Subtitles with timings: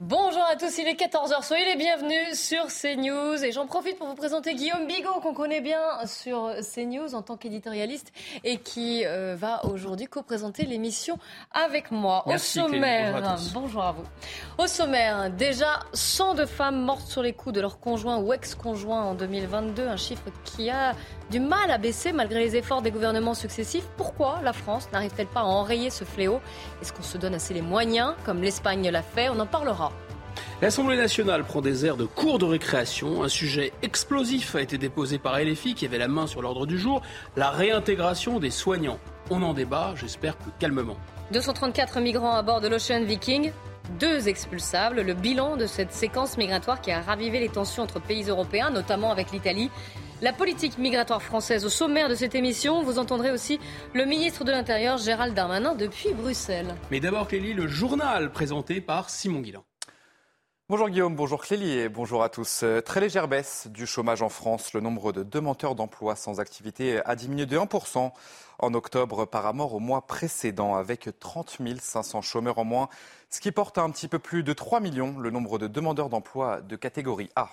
[0.00, 4.06] Bonjour à tous, il est 14h, soyez les bienvenus sur CNews et j'en profite pour
[4.06, 8.12] vous présenter Guillaume Bigot qu'on connaît bien sur CNews en tant qu'éditorialiste
[8.44, 11.16] et qui euh, va aujourd'hui co-présenter l'émission
[11.50, 12.24] avec moi.
[12.26, 13.52] Merci, Au sommaire, Bonjour à tous.
[13.54, 14.04] bonjour à vous.
[14.58, 19.14] Au sommaire, déjà 102 femmes mortes sur les coups de leur conjoint ou ex-conjoint en
[19.14, 20.94] 2022, un chiffre qui a
[21.30, 23.86] du mal à baisser malgré les efforts des gouvernements successifs.
[23.96, 26.40] Pourquoi la France n'arrive-t-elle pas à enrayer ce fléau?
[26.80, 29.28] Est-ce qu'on se donne assez les moyens, comme l'Espagne l'a fait?
[29.28, 29.92] On en parlera.
[30.62, 33.22] L'Assemblée nationale prend des airs de cours de récréation.
[33.22, 36.78] Un sujet explosif a été déposé par LFI qui avait la main sur l'ordre du
[36.78, 37.02] jour,
[37.36, 38.98] la réintégration des soignants.
[39.30, 40.96] On en débat, j'espère que calmement.
[41.32, 43.52] 234 migrants à bord de l'Ocean Viking,
[43.98, 45.02] deux expulsables.
[45.02, 49.10] Le bilan de cette séquence migratoire qui a ravivé les tensions entre pays européens, notamment
[49.10, 49.70] avec l'Italie.
[50.22, 52.82] La politique migratoire française au sommaire de cette émission.
[52.82, 53.60] Vous entendrez aussi
[53.92, 56.74] le ministre de l'Intérieur Gérald Darmanin depuis Bruxelles.
[56.90, 59.62] Mais d'abord, Clélie, le journal présenté par Simon Guillain.
[60.70, 62.62] Bonjour Guillaume, bonjour Clélie et bonjour à tous.
[62.64, 64.72] Euh, Très légère baisse du chômage en France.
[64.72, 68.10] Le nombre de demandeurs d'emploi sans activité a diminué de 1%
[68.58, 72.88] en octobre par rapport au mois précédent avec 30 500 chômeurs en moins,
[73.28, 76.08] ce qui porte à un petit peu plus de 3 millions le nombre de demandeurs
[76.08, 77.50] d'emploi de catégorie A.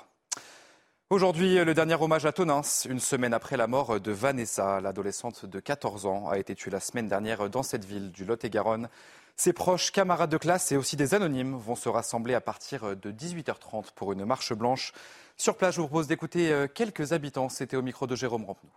[1.14, 5.59] Aujourd'hui, le dernier hommage à Tonins, une semaine après la mort de Vanessa, l'adolescente de
[5.59, 8.89] 14 ans, a été tuée la semaine dernière dans cette ville du Lot-et-Garonne.
[9.36, 13.11] Ses proches, camarades de classe et aussi des anonymes vont se rassembler à partir de
[13.11, 14.92] 18h30 pour une marche blanche.
[15.38, 17.48] Sur place, je vous propose d'écouter euh, quelques habitants.
[17.48, 18.71] C'était au micro de Jérôme Rampenou.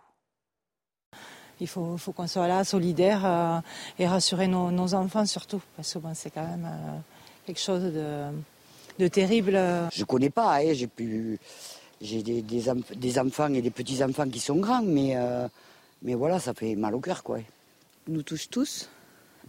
[1.59, 3.59] Il faut, faut qu'on soit là, solidaire euh,
[3.97, 6.99] et rassurer nos, nos enfants surtout, parce que bon, c'est quand même euh,
[7.47, 8.27] quelque chose de,
[8.99, 9.59] de terrible.
[9.91, 11.39] Je connais pas, hein, j'ai pu,
[12.01, 15.47] j'ai des, des, enf- des enfants et des petits enfants qui sont grands, mais, euh,
[16.01, 17.39] mais voilà, ça fait mal au cœur, quoi.
[18.07, 18.89] nous touche tous.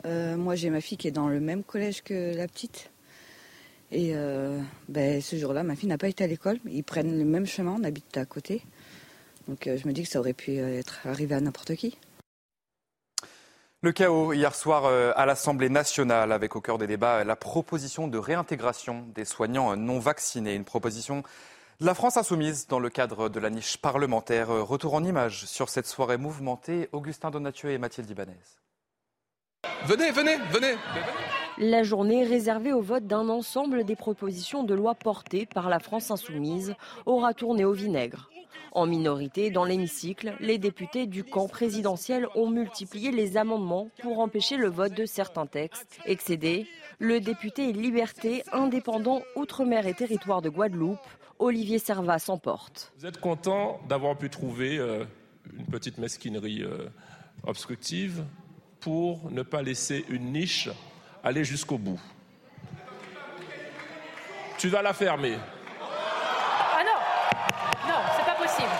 [0.05, 2.91] Euh, moi, j'ai ma fille qui est dans le même collège que la petite.
[3.91, 6.59] Et euh, ben, ce jour-là, ma fille n'a pas été à l'école.
[6.67, 8.63] Ils prennent le même chemin, on habite à côté.
[9.49, 11.97] Donc euh, je me dis que ça aurait pu être arrivé à n'importe qui.
[13.81, 18.19] Le chaos hier soir à l'Assemblée nationale avec au cœur des débats la proposition de
[18.19, 20.55] réintégration des soignants non vaccinés.
[20.57, 21.23] Une proposition
[21.81, 24.49] de la France insoumise dans le cadre de la niche parlementaire.
[24.49, 26.89] Retour en images sur cette soirée mouvementée.
[26.91, 28.35] Augustin Donatieu et Mathilde Ibanez.
[29.87, 30.75] Venez, venez, venez.
[31.59, 36.11] La journée réservée au vote d'un ensemble des propositions de loi portées par la France
[36.11, 36.75] insoumise
[37.07, 38.29] aura tourné au vinaigre.
[38.73, 44.57] En minorité, dans l'hémicycle, les députés du camp présidentiel ont multiplié les amendements pour empêcher
[44.57, 45.99] le vote de certains textes.
[46.07, 46.67] Excédé,
[46.99, 50.99] le député Liberté, indépendant Outre-mer et territoire de Guadeloupe,
[51.39, 52.93] Olivier Servat s'emporte.
[52.99, 55.05] Vous êtes content d'avoir pu trouver euh,
[55.57, 56.89] une petite mesquinerie euh,
[57.47, 58.25] obstructive
[58.81, 60.69] pour ne pas laisser une niche
[61.23, 62.01] aller jusqu'au bout.
[64.59, 65.37] Tu vas la fermer.
[65.81, 68.75] Ah non Non, c'est pas possible.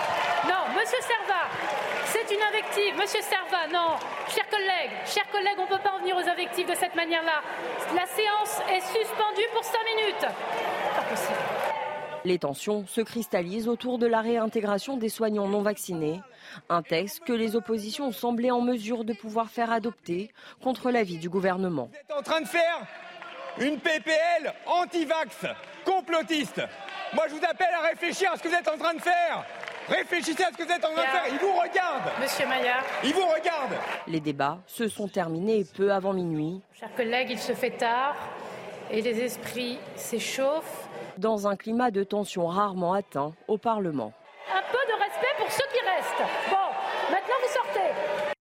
[0.45, 1.47] Non, monsieur Servat,
[2.07, 2.95] c'est une invective.
[2.97, 3.95] Monsieur Servat, non.
[4.27, 7.41] Chers collègues, chers collègues, on ne peut pas en venir aux invectives de cette manière-là.
[7.95, 10.27] La séance est suspendue pour 5 minutes.
[10.95, 11.48] Pas possible.
[12.25, 16.19] Les tensions se cristallisent autour de la réintégration des soignants non vaccinés,
[16.67, 20.31] un texte que les oppositions ont semblé en mesure de pouvoir faire adopter
[20.61, 21.89] contre l'avis du gouvernement.
[21.91, 22.85] Vous êtes en train de faire
[23.59, 25.45] une PPL anti-vax,
[25.85, 26.61] complotiste.
[27.13, 29.45] Moi, je vous appelle à réfléchir à ce que vous êtes en train de faire.
[29.87, 31.23] Réfléchissez à ce que vous êtes en train de faire.
[31.31, 32.11] Ils vous regardent.
[32.21, 33.79] Monsieur Maillard, Ils vous regardent.
[34.07, 38.15] Les débats se sont terminés peu avant minuit, chers collègues, il se fait tard
[38.91, 40.88] et les esprits s'échauffent.
[41.19, 44.13] Dans un climat de tension rarement atteint au Parlement.
[44.51, 46.31] Un peu de respect pour ceux qui restent.
[46.49, 48.33] Bon, maintenant vous sortez.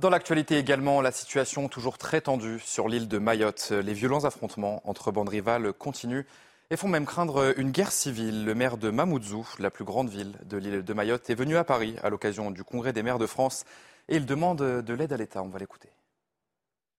[0.00, 3.70] Dans l'actualité également, la situation toujours très tendue sur l'île de Mayotte.
[3.70, 6.26] Les violents affrontements entre bandes rivales continuent
[6.70, 8.44] et font même craindre une guerre civile.
[8.44, 11.64] Le maire de Mamoudzou, la plus grande ville de l'île de Mayotte, est venu à
[11.64, 13.64] Paris à l'occasion du Congrès des maires de France
[14.08, 15.42] et il demande de l'aide à l'État.
[15.42, 15.90] On va l'écouter.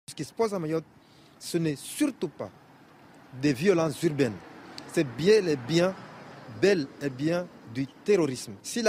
[0.09, 0.85] Ce qui se passe à Mayotte,
[1.41, 2.51] ce n'est surtout pas
[3.35, 4.37] des violences urbaines.
[4.95, 5.93] C'est bien et bien,
[6.63, 8.53] bel et bien du terrorisme.
[8.63, 8.81] Si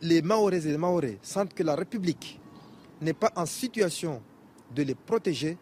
[0.00, 2.40] les Maorés et les Maorés sentent que la République
[3.02, 4.22] n'est pas en situation
[4.74, 5.58] de les protéger,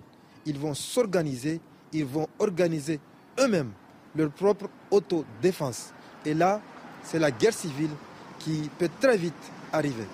[0.47, 1.61] ils vont s'organiser,
[1.93, 3.01] ils vont organiser
[3.41, 3.73] eux-mêmes
[4.15, 5.93] leur propre autodéfense.
[6.25, 6.61] Et là,
[7.03, 7.91] c'est la guerre civile
[8.39, 9.35] qui peut très vite
[9.73, 10.07] arriver.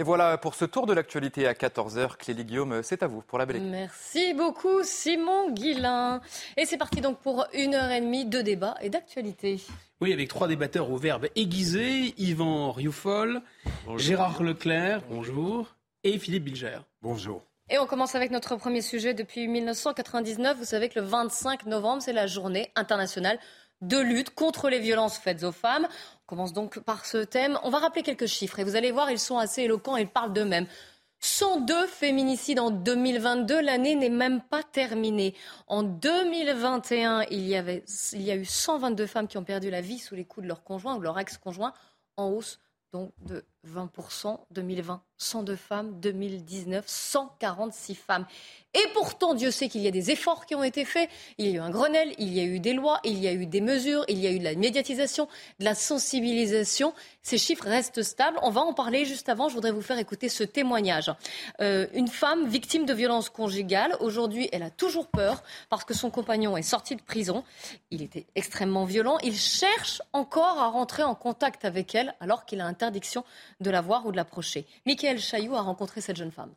[0.00, 2.18] Et voilà pour ce tour de l'actualité à 14h.
[2.18, 6.20] Clélie Guillaume, c'est à vous pour la belle Merci beaucoup Simon Guillain.
[6.56, 9.60] Et c'est parti donc pour une heure et demie de débat et d'actualité.
[10.00, 13.42] Oui, avec trois débatteurs au verbe aiguisé, Yvan Rioufol,
[13.96, 15.74] Gérard Leclerc, bonjour,
[16.04, 16.78] et Philippe Bilger.
[17.02, 17.42] Bonjour.
[17.68, 19.14] Et on commence avec notre premier sujet.
[19.14, 23.38] Depuis 1999, vous savez que le 25 novembre, c'est la journée internationale
[23.80, 25.86] de lutte contre les violences faites aux femmes.
[26.22, 27.58] On commence donc par ce thème.
[27.62, 30.32] On va rappeler quelques chiffres et vous allez voir, ils sont assez éloquents ils parlent
[30.32, 30.66] d'eux-mêmes.
[31.20, 35.34] 102 féminicides en 2022, l'année n'est même pas terminée.
[35.66, 39.80] En 2021, il y, avait, il y a eu 122 femmes qui ont perdu la
[39.80, 41.72] vie sous les coups de leur conjoint ou leur ex-conjoint,
[42.16, 42.60] en hausse
[42.92, 44.38] donc de 20%.
[44.52, 46.00] 2020, 102 femmes.
[46.00, 48.26] 2019, 146 femmes.
[48.74, 51.08] Et pourtant, Dieu sait qu'il y a des efforts qui ont été faits.
[51.38, 53.32] Il y a eu un Grenelle, il y a eu des lois, il y a
[53.32, 55.26] eu des mesures, il y a eu de la médiatisation,
[55.58, 56.92] de la sensibilisation.
[57.22, 58.38] Ces chiffres restent stables.
[58.42, 59.48] On va en parler juste avant.
[59.48, 61.10] Je voudrais vous faire écouter ce témoignage.
[61.60, 63.96] Euh, une femme victime de violences conjugales.
[64.00, 67.44] Aujourd'hui, elle a toujours peur parce que son compagnon est sorti de prison.
[67.90, 69.16] Il était extrêmement violent.
[69.22, 73.24] Il cherche encore à rentrer en contact avec elle alors qu'il a interdiction
[73.60, 74.66] de la voir ou de l'approcher.
[75.16, 76.50] Chailloux a rencontré cette jeune femme.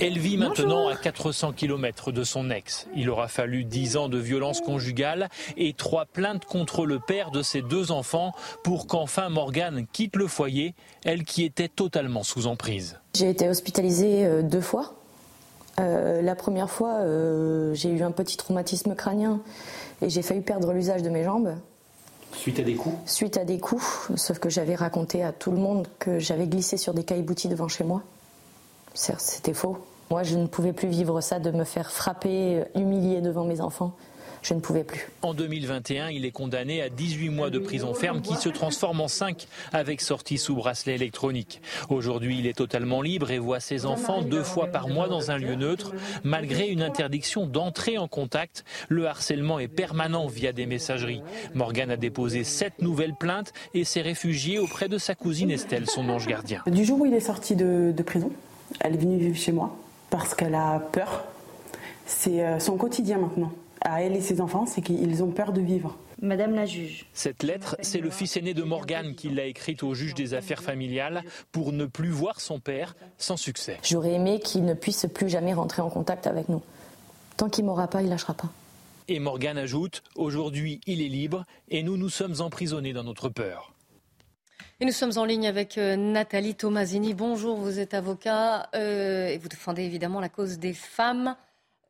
[0.00, 2.86] Elle vit maintenant à 400 km de son ex.
[2.94, 7.42] Il aura fallu 10 ans de violence conjugale et trois plaintes contre le père de
[7.42, 13.00] ses deux enfants pour qu'enfin Morgane quitte le foyer, elle qui était totalement sous emprise.
[13.16, 14.94] J'ai été hospitalisée euh, deux fois.
[15.80, 19.40] Euh, la première fois, euh, j'ai eu un petit traumatisme crânien
[20.00, 21.56] et j'ai failli perdre l'usage de mes jambes.
[22.32, 25.58] Suite à des coups Suite à des coups, sauf que j'avais raconté à tout le
[25.58, 28.02] monde que j'avais glissé sur des caillebotis devant chez moi.
[28.94, 29.78] C'était faux.
[30.10, 33.92] Moi, je ne pouvais plus vivre ça, de me faire frapper, humilier devant mes enfants.
[34.48, 35.10] Je ne pouvais plus.
[35.20, 39.08] En 2021, il est condamné à 18 mois de prison ferme qui se transforme en
[39.08, 41.60] 5 avec sortie sous bracelet électronique.
[41.90, 45.36] Aujourd'hui, il est totalement libre et voit ses enfants deux fois par mois dans un
[45.36, 45.92] lieu neutre.
[46.24, 51.20] Malgré une interdiction d'entrer en contact, le harcèlement est permanent via des messageries.
[51.52, 56.08] Morgan a déposé sept nouvelles plaintes et s'est réfugié auprès de sa cousine Estelle, son
[56.08, 56.62] ange gardien.
[56.66, 58.30] Du jour où il est sorti de, de prison,
[58.80, 59.76] elle est venue vivre chez moi
[60.08, 61.24] parce qu'elle a peur.
[62.06, 63.52] C'est euh, son quotidien maintenant.
[63.82, 65.96] À elle et ses enfants, c'est qu'ils ont peur de vivre.
[66.20, 67.06] Madame la juge.
[67.12, 70.62] Cette lettre, c'est le fils aîné de Morgane qui l'a écrite au juge des affaires
[70.62, 71.22] familiales
[71.52, 73.78] pour ne plus voir son père sans succès.
[73.84, 76.62] J'aurais aimé qu'il ne puisse plus jamais rentrer en contact avec nous.
[77.36, 78.48] Tant qu'il m'aura pas, il lâchera pas.
[79.06, 83.72] Et Morgane ajoute Aujourd'hui, il est libre et nous nous sommes emprisonnés dans notre peur.
[84.80, 87.14] Et nous sommes en ligne avec euh, Nathalie Tomasini.
[87.14, 91.34] Bonjour, vous êtes avocat euh, et vous défendez évidemment la cause des femmes.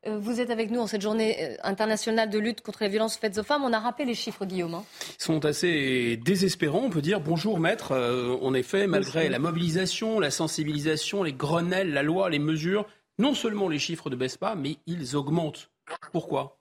[0.07, 3.37] Euh, vous êtes avec nous en cette journée internationale de lutte contre les violences faites
[3.37, 3.63] aux femmes.
[3.63, 4.75] On a rappelé les chiffres, Guillaume.
[4.75, 4.83] Hein.
[5.19, 7.19] Ils sont assez désespérants, on peut dire.
[7.19, 7.93] Bonjour, maître.
[8.41, 12.85] en effet, malgré la mobilisation, la sensibilisation, les grenelles, la loi, les mesures,
[13.17, 15.69] non seulement les chiffres ne baissent pas, mais ils augmentent.
[16.11, 16.59] Pourquoi?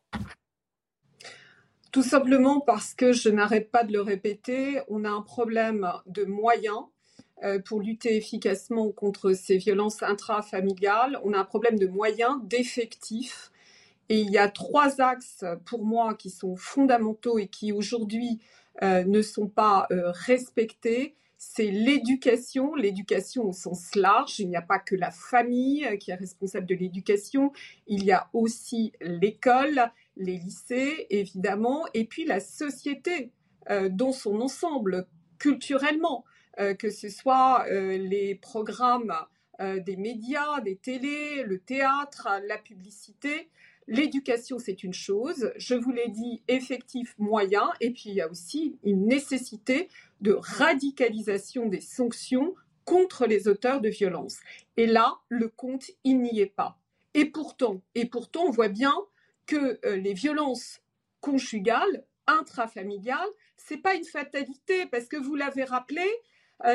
[1.93, 6.25] Tout simplement parce que je n'arrête pas de le répéter, on a un problème de
[6.25, 6.98] moyens euh,
[7.64, 11.20] pour lutter efficacement contre ces violences intrafamiliales.
[11.25, 13.50] On a un problème de moyens, d'effectifs.
[14.08, 18.40] Et il y a trois axes pour moi qui sont fondamentaux et qui aujourd'hui
[18.83, 21.14] euh, ne sont pas euh, respectés.
[21.37, 24.38] C'est l'éducation, l'éducation au sens large.
[24.38, 27.52] Il n'y a pas que la famille qui est responsable de l'éducation,
[27.87, 33.33] il y a aussi l'école, les lycées, évidemment, et puis la société
[33.71, 35.07] euh, dans son ensemble,
[35.38, 36.38] culturellement, euh,
[36.79, 39.15] que ce soit euh, les programmes
[39.61, 43.49] des médias, des télés, le théâtre, la publicité.
[43.88, 48.31] L'éducation, c'est une chose, je vous l'ai dit, effectif, moyen, et puis il y a
[48.31, 49.88] aussi une nécessité
[50.21, 54.38] de radicalisation des sanctions contre les auteurs de violences.
[54.77, 56.79] Et là, le compte, il n'y est pas.
[57.15, 58.95] Et pourtant, et pourtant, on voit bien
[59.47, 60.81] que euh, les violences
[61.21, 66.07] conjugales, intrafamiliales, c'est pas une fatalité parce que vous l'avez rappelé, euh,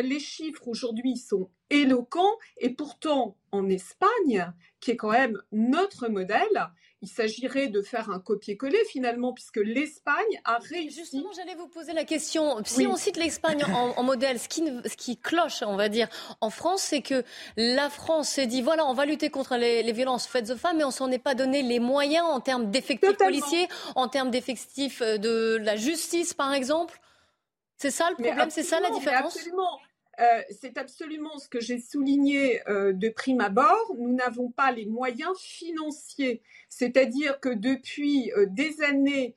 [0.02, 6.70] les chiffres aujourd'hui sont éloquents et pourtant en Espagne, qui est quand même notre modèle,
[7.04, 11.02] il s'agirait de faire un copier-coller finalement, puisque l'Espagne a réussi.
[11.02, 12.64] Justement, j'allais vous poser la question.
[12.64, 16.08] Si on cite l'Espagne en, modèle, ce qui, ce qui, cloche, on va dire,
[16.40, 17.26] en France, c'est que
[17.58, 20.86] la France s'est dit voilà, on va lutter contre les, violences faites aux femmes, mais
[20.86, 25.18] on s'en est pas donné les moyens en termes d'effectifs policiers, en termes d'effectifs euh,
[25.18, 27.00] de la justice, par exemple.
[27.84, 29.78] C'est ça le problème, c'est ça la différence Absolument.
[30.18, 33.94] euh, c'est absolument ce que j'ai souligné euh, de prime abord.
[33.98, 36.42] Nous n'avons pas les moyens financiers.
[36.70, 39.36] C'est-à-dire que depuis euh, des années,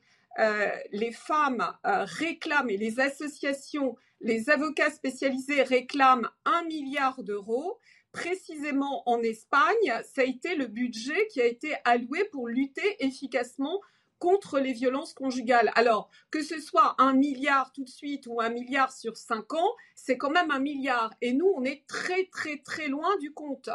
[0.91, 7.79] les femmes réclament et les associations, les avocats spécialisés réclament un milliard d'euros.
[8.13, 13.81] Précisément en Espagne, ça a été le budget qui a été alloué pour lutter efficacement
[14.19, 15.71] contre les violences conjugales.
[15.75, 19.71] Alors, que ce soit un milliard tout de suite ou un milliard sur cinq ans,
[19.95, 21.13] c'est quand même un milliard.
[21.21, 23.69] Et nous, on est très, très, très loin du compte.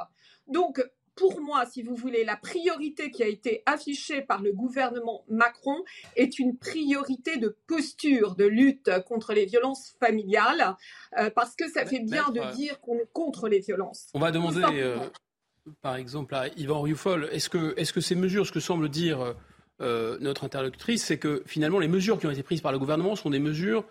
[0.47, 0.83] Donc,
[1.15, 5.85] pour moi, si vous voulez, la priorité qui a été affichée par le gouvernement Macron
[6.17, 10.75] est une priorité de posture, de lutte contre les violences familiales,
[11.19, 14.09] euh, parce que ça fait bien de dire qu'on est contre les violences.
[14.15, 14.97] On va demander, euh,
[15.83, 18.89] par exemple, à Yvan Rioufol, est-ce que, est -ce que ces mesures, ce que semble
[18.89, 19.37] dire
[19.83, 23.17] euh, notre interlocutrice, c'est que finalement les mesures qui ont été prises par le gouvernement
[23.17, 23.85] sont des mesures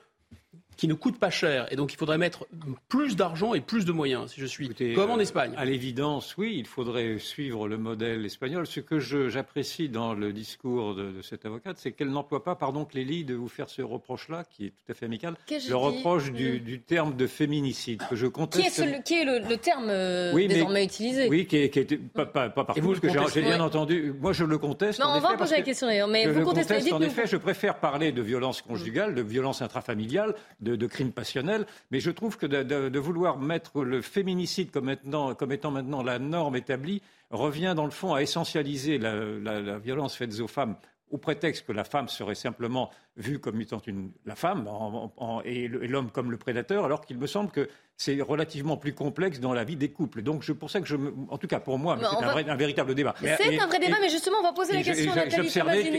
[0.82, 1.72] qui ne coûtent pas cher.
[1.72, 2.48] Et donc il faudrait mettre
[2.90, 5.54] plus d'argent et plus de moyens, si je suis comme en euh, Espagne.
[5.56, 8.66] À l'évidence, oui, il faudrait suivre le modèle espagnol.
[8.66, 13.24] Ce que j'apprécie dans le discours de, cette avocate, c'est qu'elle n'emploie pas, pardon Clélie,
[13.24, 15.36] de vous faire ce reproche-là, qui est tout à fait amical,
[15.70, 18.74] le reproche du, terme de féminicide, que je conteste.
[18.74, 22.64] Qui est, qui est le, terme euh, désormais utilisé Oui, qui est, pas, pas, pas
[22.64, 24.16] par vous, que j'ai bien entendu.
[24.20, 25.00] Moi, je le conteste.
[25.00, 26.92] Non, on va poser la question d'ailleurs, mais vous contestez.
[26.92, 31.66] En effet, je préfère parler de violence conjugale, de violence intrafamiliale, de, de crimes passionnels,
[31.92, 37.02] mais je trouve que de, vouloir mettre le féminicide comme, étant maintenant la norme établie
[37.30, 40.76] revient dans le fond à essentialiser la, violence faite aux femmes
[41.12, 44.70] au prétexte que la femme serait simplement vue comme étant une, la femme
[45.46, 47.70] et l'homme comme le prédateur, alors qu'il me semble que
[48.02, 50.24] c'est relativement plus complexe dans la vie des couples.
[50.24, 50.96] Donc, c'est pour ça que je,
[51.30, 53.14] en tout cas pour moi, c'est un, véritable débat.
[53.22, 55.12] C'est un vrai débat, mais justement, on va poser la question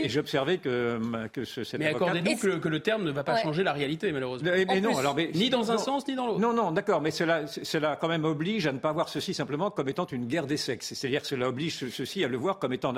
[0.07, 4.11] J'observais que, que ce, Mais accordez-nous que, le terme ne va pas changer la réalité,
[4.11, 4.51] malheureusement.
[4.53, 6.39] Mais, non, alors, ni dans un sens, ni dans l'autre.
[6.39, 9.71] Non, non, d'accord, mais cela, cela quand même oblige à ne pas voir ceci simplement
[9.71, 10.93] comme étant une guerre des sexes.
[10.93, 12.93] C'est-à-dire que cela oblige ceci à le voir comme étant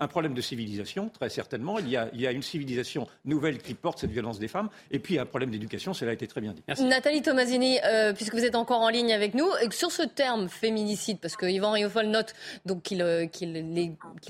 [0.00, 1.78] un problème de civilisation, très certainement.
[1.78, 4.68] Il y a, il y a une civilisation nouvelle qui porte cette violence des femmes,
[4.90, 6.62] et puis un problème d'éducation, cela a été très bien dit.
[6.84, 9.48] Nathalie Tomasini, euh, puisque vous êtes encore en ligne avec nous.
[9.70, 12.34] Sur ce terme féminicide, parce que Yvan Riofol note
[12.66, 13.26] donc qu'il euh,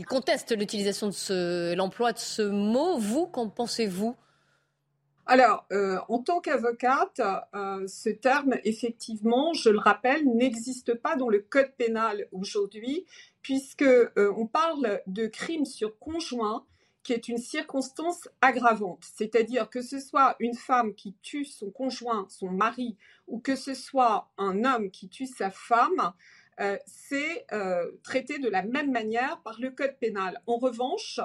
[0.07, 4.17] conteste l'utilisation de l'emploi de ce mot, vous, qu'en pensez-vous?
[5.27, 7.21] Alors, euh, en tant qu'avocate,
[7.55, 13.05] euh, ce terme, effectivement, je le rappelle, n'existe pas dans le code pénal aujourd'hui,
[13.43, 13.85] puisque
[14.17, 16.65] on parle de crime sur conjoint
[17.13, 19.05] est une circonstance aggravante.
[19.15, 22.97] C'est-à-dire que ce soit une femme qui tue son conjoint, son mari,
[23.27, 26.13] ou que ce soit un homme qui tue sa femme,
[26.61, 30.41] euh, c'est euh, traité de la même manière par le Code pénal.
[30.47, 31.21] En revanche,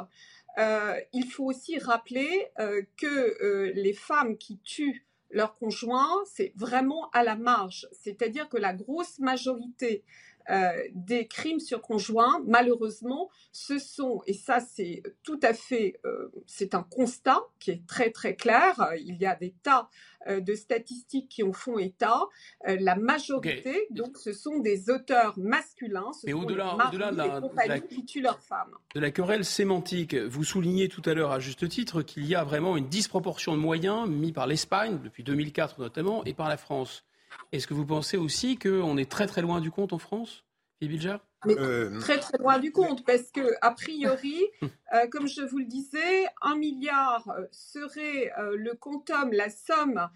[0.59, 2.51] euh, il faut aussi rappeler
[2.97, 7.87] que les femmes qui tuent leur conjoint, c'est vraiment à la marge.
[7.91, 10.03] C'est-à-dire que la grosse majorité
[10.49, 16.31] euh, des crimes sur conjoints, malheureusement, ce sont, et ça c'est tout à fait, euh,
[16.47, 19.89] c'est un constat qui est très très clair, il y a des tas
[20.27, 22.21] euh, de statistiques qui en font état,
[22.65, 28.05] la majorité, donc ce sont des auteurs masculins, ce sont au-delà, de la, compagnies qui
[28.05, 28.75] tuent leurs femmes.
[28.95, 32.43] De la querelle sémantique, vous soulignez tout à l'heure à juste titre qu'il y a
[32.43, 37.03] vraiment une disproportion de moyens mis par l'Espagne, depuis 2004 notamment, et par la France.
[37.51, 40.43] Est-ce que vous pensez aussi qu'on est très très loin du compte en France,
[40.79, 41.07] Philippe
[41.47, 45.65] euh, Très très loin du compte, parce que a priori, euh, comme je vous le
[45.65, 50.09] disais, un milliard euh, serait le quantum, la somme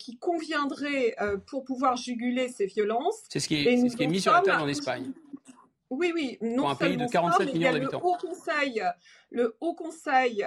[0.00, 1.14] qui conviendrait
[1.46, 3.22] pour pouvoir juguler ces violences.
[3.28, 5.12] C'est ce qui est, ce qui est mis sur la table en Espagne.
[5.90, 8.00] Oui, oui, non pour un pays de 47 millions d'habitants.
[8.00, 8.82] Le Haut Conseil,
[9.30, 10.44] le Haut Conseil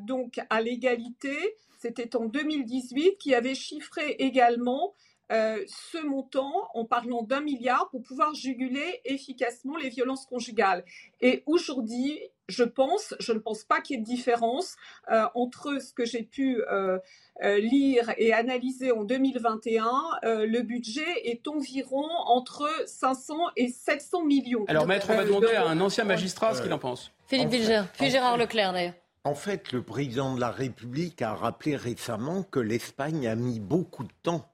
[0.00, 4.94] donc à l'égalité, c'était en 2018, qui avait chiffré également
[5.30, 10.84] euh, ce montant en parlant d'un milliard pour pouvoir juguler efficacement les violences conjugales.
[11.20, 12.18] Et aujourd'hui,
[12.48, 14.76] je pense, je ne pense pas qu'il y ait de différence
[15.10, 16.98] euh, entre ce que j'ai pu euh,
[17.42, 19.90] lire et analyser en 2021.
[20.22, 24.64] le budget est environ entre 500 et 700 millions.
[24.66, 27.12] Alors, maître, on va demander à un ancien magistrat ce qu'il en pense.
[27.26, 28.94] Philippe Bilger, puis Gérard Leclerc d'ailleurs.
[29.24, 34.04] En fait, le président de la République a rappelé récemment que l'Espagne a mis beaucoup
[34.04, 34.50] de temps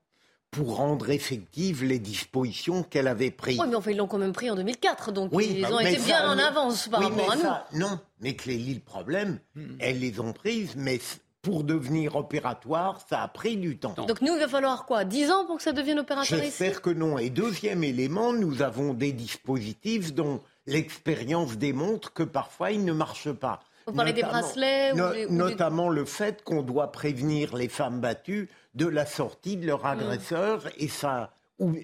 [0.54, 3.58] pour rendre effectives les dispositions qu'elle avait prises.
[3.58, 5.98] Oui, mais enfin, ils l'ont quand même pris en 2004, donc ils bah ont été
[5.98, 7.78] bien en avance par rapport à nous.
[7.80, 9.76] Non, mais Clélie, le problème, hmm.
[9.80, 11.00] elles les ont prises, mais
[11.42, 13.94] pour devenir opératoire, ça a pris du temps.
[13.94, 16.90] Donc nous, il va falloir quoi 10 ans pour que ça devienne opératoire J'espère que
[16.90, 17.18] non.
[17.18, 23.32] Et deuxième élément, nous avons des dispositifs dont l'expérience démontre que parfois ils ne marchent
[23.32, 23.60] pas.
[23.86, 24.94] Vous parlez des bracelets
[25.28, 30.68] Notamment le fait qu'on doit prévenir les femmes battues de la sortie de leur agresseur
[30.78, 31.34] et ça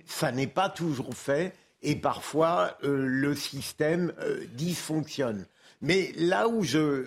[0.06, 5.46] ça n'est pas toujours fait et parfois euh, le système euh, dysfonctionne.
[5.80, 7.06] Mais là où je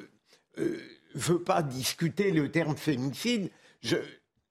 [0.57, 0.77] ne
[1.13, 3.51] veux pas discuter le terme féminicide,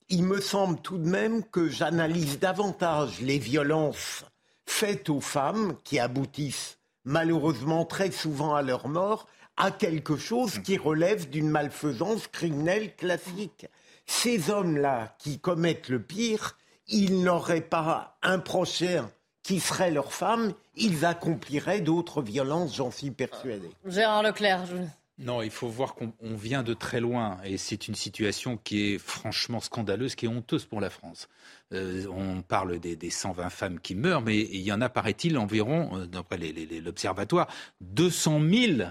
[0.09, 4.25] il me semble tout de même que j'analyse davantage les violences
[4.67, 10.79] faites aux femmes qui aboutissent malheureusement très souvent à leur mort à quelque chose qui
[10.79, 13.67] relève d'une malfaisance criminelle classique.
[14.07, 19.11] Ces hommes-là qui commettent le pire, ils n'auraient pas un prochain
[19.43, 23.69] qui serait leur femme, ils accompliraient d'autres violences, j'en suis persuadé.
[23.85, 24.77] Gérard Leclerc, je...
[25.19, 28.99] Non, il faut voir qu'on vient de très loin et c'est une situation qui est
[28.99, 31.29] franchement scandaleuse, qui est honteuse pour la France.
[31.73, 35.97] Euh, on parle des, 120 femmes qui meurent, mais il y en a, paraît-il, environ,
[35.97, 37.47] euh, d'après l'Observatoire,
[37.83, 38.89] 200 000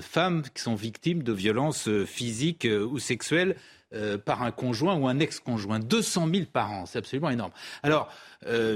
[0.00, 3.56] femmes qui sont victimes de violences euh, physiques ou sexuelles
[4.24, 5.78] par un conjoint ou un ex-conjoint.
[5.78, 7.52] 200 000 par an, c'est absolument énorme.
[7.82, 8.08] Alors,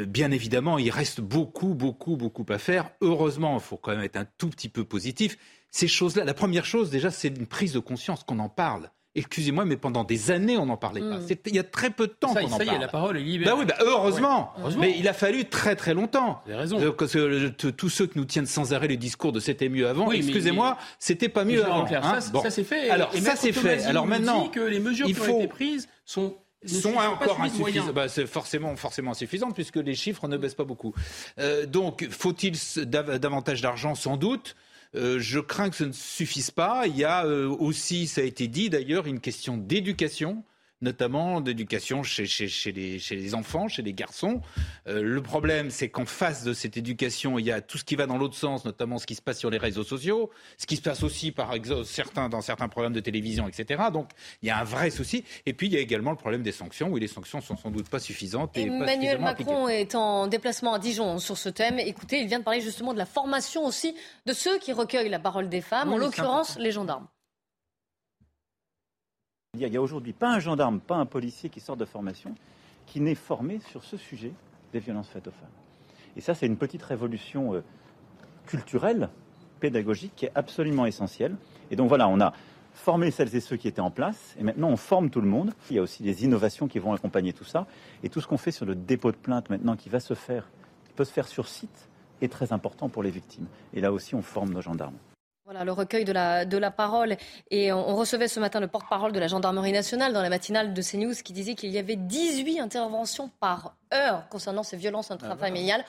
[0.06, 2.90] bien évidemment, il reste beaucoup, beaucoup, beaucoup à faire.
[3.00, 5.36] Heureusement, il faut quand même être un tout petit peu positif
[5.72, 8.90] ces choses-là, la première chose déjà, c'est une prise de conscience qu'on en parle.
[9.16, 11.18] Excusez-moi, mais pendant des années, on n'en parlait pas.
[11.18, 11.26] Hmm.
[11.46, 12.66] Il y a très peu de temps qu'on en parle.
[12.66, 13.50] Ça y est, la parole est libérée.
[13.50, 14.52] Bah oui, bah heureusement.
[14.78, 16.42] Mais il a fallu très très longtemps.
[16.44, 16.78] Vous avez raison.
[16.80, 20.76] Euh, tous ceux qui nous tiennent sans arrêt les discours de c'était mieux avant, excusez-moi,
[20.98, 21.86] c'était pas mieux avant.
[21.86, 22.20] Hein.
[22.20, 22.90] ça, c'est fait.
[22.90, 23.84] Alors ça c'est fait.
[23.84, 27.92] Alors maintenant, que les mesures qui ont été prises sont sont encore insuffisantes.
[27.92, 30.94] Bah, c'est forcément, forcément insuffisantes puisque les chiffres ne baissent pas beaucoup.
[31.38, 32.56] Euh, donc, faut-il
[32.86, 33.94] davantage d'argent?
[33.94, 34.56] Sans doute.
[34.96, 36.86] Euh, je crains que ce ne suffise pas.
[36.86, 40.44] Il y a euh, aussi, ça a été dit d'ailleurs, une question d'éducation
[40.82, 42.26] notamment d'éducation chez,
[42.72, 44.40] les, enfants, chez les garçons.
[44.86, 47.96] Euh, le problème, c'est qu'en face de cette éducation, il y a tout ce qui
[47.96, 50.76] va dans l'autre sens, notamment ce qui se passe sur les réseaux sociaux, ce qui
[50.76, 51.54] se passe aussi par
[51.84, 53.84] certains, dans certains programmes de télévision, etc.
[53.92, 54.10] Donc
[54.42, 55.24] il y a un vrai souci.
[55.46, 57.70] Et puis il y a également le problème des sanctions, où les sanctions sont sans
[57.70, 58.56] doute pas suffisantes.
[58.56, 61.78] Et Emmanuel Macron est en déplacement à Dijon sur ce thème.
[61.78, 63.94] Écoutez, il vient de parler justement de la formation aussi
[64.26, 67.06] de ceux qui recueillent la parole des femmes, en l'occurrence les gendarmes.
[69.58, 72.34] Il n'y a aujourd'hui pas un gendarme, pas un policier qui sort de formation
[72.86, 74.32] qui n'est formé sur ce sujet
[74.72, 75.48] des violences faites aux femmes.
[76.16, 77.62] Et ça, c'est une petite révolution euh,
[78.46, 79.08] culturelle,
[79.60, 81.36] pédagogique, qui est absolument essentielle.
[81.70, 82.32] Et donc voilà, on a
[82.74, 85.52] formé celles et ceux qui étaient en place, et maintenant on forme tout le monde.
[85.70, 87.66] Il y a aussi des innovations qui vont accompagner tout ça.
[88.02, 90.48] Et tout ce qu'on fait sur le dépôt de plainte maintenant, qui va se faire,
[90.86, 91.88] qui peut se faire sur site,
[92.22, 93.46] est très important pour les victimes.
[93.74, 94.96] Et là aussi, on forme nos gendarmes.
[95.46, 97.16] Voilà, le recueil de la, de la parole.
[97.52, 100.82] Et on, recevait ce matin le porte-parole de la gendarmerie nationale dans la matinale de
[100.82, 105.84] CNews qui disait qu'il y avait 18 interventions par heure concernant ces violences intrafamiliales.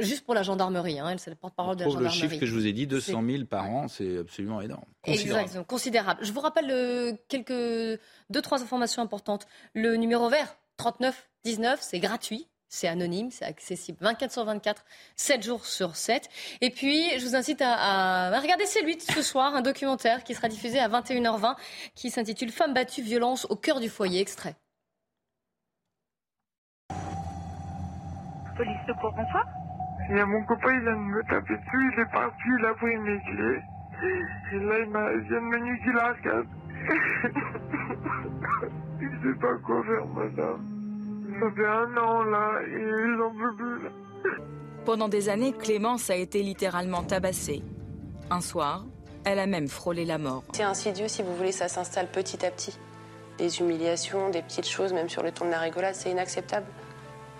[0.00, 2.20] Juste pour la gendarmerie, hein, c'est le porte-parole de la gendarmerie.
[2.20, 4.84] Le chiffre que je vous ai dit, 200 000 par an, c'est absolument énorme.
[5.04, 6.18] Exactement, considérable.
[6.24, 9.46] Je vous rappelle euh, quelques deux trois informations importantes.
[9.74, 12.48] Le numéro vert 39 19, c'est gratuit.
[12.68, 16.28] C'est anonyme, c'est accessible 24 sur 24, 7 jours sur 7.
[16.60, 20.48] Et puis, je vous incite à, regarder C'est lui ce soir, un documentaire qui sera
[20.48, 21.54] diffusé à 21h20
[21.94, 24.20] qui s'intitule Femmes battues, violence au cœur du foyer.
[24.20, 24.56] Extrait.
[28.56, 29.44] Police secours, bonsoir.
[30.08, 32.64] Il y a mon copain, il vient de me taper dessus, il est parti, il
[32.64, 33.60] a pris mes clés.
[34.52, 34.86] Et là, il,
[35.28, 36.14] vient de me niquer la
[39.00, 40.75] il ne sait pas quoi faire, madame.
[44.84, 47.62] Pendant des années, Clémence a été littéralement tabassée.
[48.30, 48.86] Un soir,
[49.24, 50.44] elle a même frôlé la mort.
[50.52, 52.78] C'est insidieux, si vous voulez, ça s'installe petit à petit.
[53.38, 56.66] Des humiliations, des petites choses, même sur le ton de la rigolade, c'est inacceptable.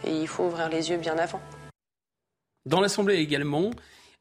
[0.05, 1.41] Et il faut ouvrir les yeux bien avant.
[2.67, 3.71] Dans l'Assemblée également,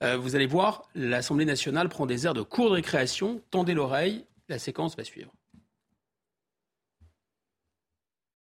[0.03, 3.41] euh, vous allez voir, l'Assemblée nationale prend des airs de cours de récréation.
[3.49, 5.31] Tendez l'oreille, la séquence va suivre.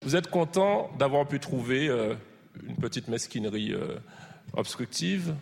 [0.02, 2.14] Vous êtes content d'avoir pu trouver euh,
[2.66, 3.98] une petite mesquinerie euh,
[4.56, 5.34] obstructive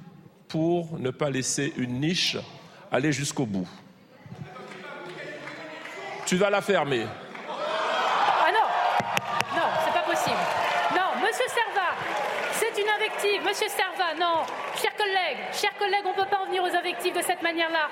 [0.48, 2.38] pour ne pas laisser une niche
[2.90, 3.68] aller jusqu'au bout?
[6.24, 7.04] Tu vas la fermer.
[7.48, 10.42] Ah non Non, c'est pas possible.
[10.92, 11.94] Non, monsieur Serva,
[12.52, 13.42] c'est une invective.
[13.44, 14.42] Monsieur Serva, non.
[14.80, 17.88] Chers collègues, chers collègues, on ne peut pas en venir aux invectives de cette manière-là.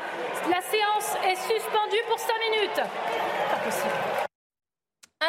[0.50, 2.80] La séance est suspendue pour 5 minutes.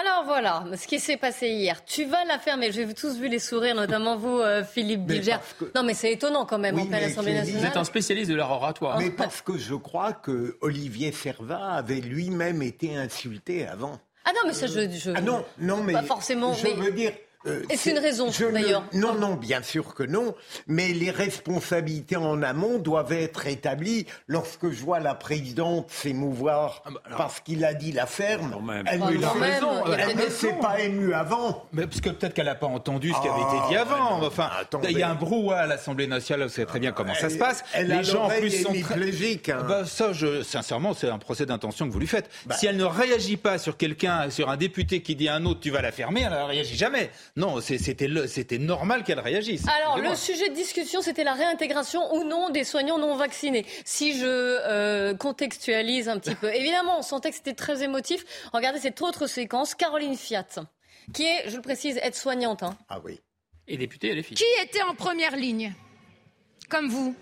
[0.02, 1.86] Alors voilà, ce qui s'est passé hier.
[1.86, 5.38] Tu vas la faire, mais j'ai tous vu les sourires, notamment vous, euh, Philippe Bilger.
[5.74, 7.62] Non, mais c'est étonnant quand même, en pleine Assemblée nationale.
[7.62, 8.98] Vous êtes un spécialiste de l'art oratoire.
[8.98, 14.00] Mais parce que je crois que Olivier Servat avait lui-même été insulté avant.
[14.26, 15.12] Ah non, mais ça, je.
[15.16, 15.94] ah non, non, mais.
[15.94, 16.54] Pas forcément.
[16.54, 17.12] Je veux dire,
[17.48, 20.36] euh, Est-ce une raison, ne- d'ailleurs Non, non, bien sûr que non.
[20.68, 24.06] Mais les responsabilités en amont doivent être établies.
[24.28, 26.84] Lorsque je vois la présidente s'émouvoir
[27.18, 28.56] parce qu'il a dit la ferme,
[28.88, 31.66] elle Ah, ne a elle ne s'est pas émue avant.
[31.74, 34.24] Mais parce que peut-être qu'elle n'a pas entendu ce qui avait Ah, été dit avant.
[34.26, 34.90] enfin, attendez.
[34.92, 37.38] il y a un brouhaha à l'Assemblée nationale, vous savez très bien comment ça se
[37.38, 37.64] passe.
[37.74, 38.96] elle a Les gens en plus sont très...
[39.52, 39.66] hein.
[39.68, 42.30] Bah, ça, je, sincèrement, c'est un procès d'intention que vous lui faites.
[42.52, 45.60] Si elle ne réagit pas sur quelqu'un, sur un député qui dit à un autre,
[45.60, 47.10] tu vas la fermer, elle ne réagit jamais.
[47.38, 49.66] Non, c'était normal qu'elle réagisse.
[49.68, 53.66] Alors, le sujet de discussion, c'était la réintégration ou non des soignants non vaccinés.
[53.84, 58.24] Si je euh, contextualise un petit peu, évidemment, on sentait que c'était très émotif.
[58.54, 60.46] Regardez cette autre séquence, Caroline Fiat,
[61.14, 62.64] qui est, je le précise, aide-soignante.
[62.64, 62.78] hein.
[62.88, 63.20] Ah oui.
[63.68, 64.38] Et député, elle est fille.
[64.38, 65.74] Qui était en première ligne?
[66.70, 67.14] Comme vous.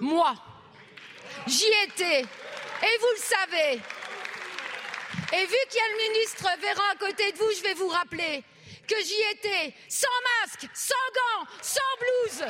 [0.00, 0.34] Moi.
[1.46, 2.22] J'y étais.
[2.22, 3.80] Et vous le savez.
[5.32, 7.88] Et vu qu'il y a le ministre Véran à côté de vous, je vais vous
[7.88, 8.42] rappeler
[8.88, 10.08] que j'y étais sans
[10.40, 12.44] masque, sans gants, sans blouse.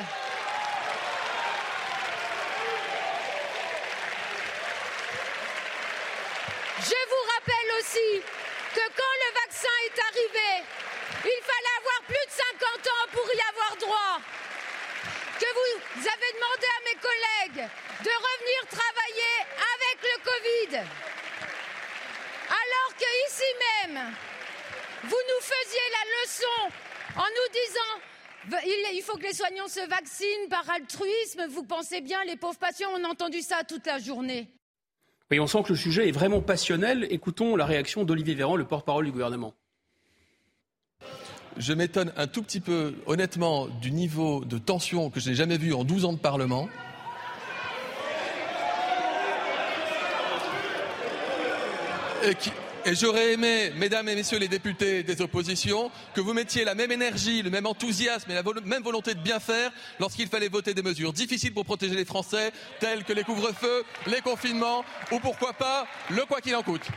[6.79, 8.21] Je vous rappelle aussi
[8.73, 10.65] que quand le vaccin est arrivé,
[11.25, 14.21] il fallait avoir plus de 50 ans pour y avoir droit.
[15.39, 17.69] Que vous avez demandé à mes collègues
[18.03, 19.35] de revenir travailler
[19.75, 20.77] avec le Covid.
[22.49, 23.49] Alors que ici
[23.83, 24.15] même,
[25.09, 26.73] vous nous faisiez la leçon
[27.17, 28.59] en nous disant
[28.95, 31.45] il faut que les soignants se vaccinent par altruisme.
[31.49, 34.47] Vous pensez bien, les pauvres patients, on a entendu ça toute la journée.
[35.31, 37.05] Oui, on sent que le sujet est vraiment passionnel.
[37.11, 39.53] Écoutons la réaction d'Olivier Véran, le porte-parole du gouvernement.
[41.57, 45.57] Je m'étonne un tout petit peu, honnêtement, du niveau de tension que je n'ai jamais
[45.57, 46.69] vu en 12 ans de Parlement.
[52.23, 52.51] Et, qui-
[52.85, 56.91] et j'aurais aimé, mesdames et messieurs les députés des oppositions, que vous mettiez la même
[56.91, 60.81] énergie, le même enthousiasme et la même volonté de bien faire lorsqu'il fallait voter des
[60.81, 65.87] mesures difficiles pour protéger les Français, telles que les couvre-feux, les confinements ou pourquoi pas
[66.09, 66.87] le quoi qu'il en coûte.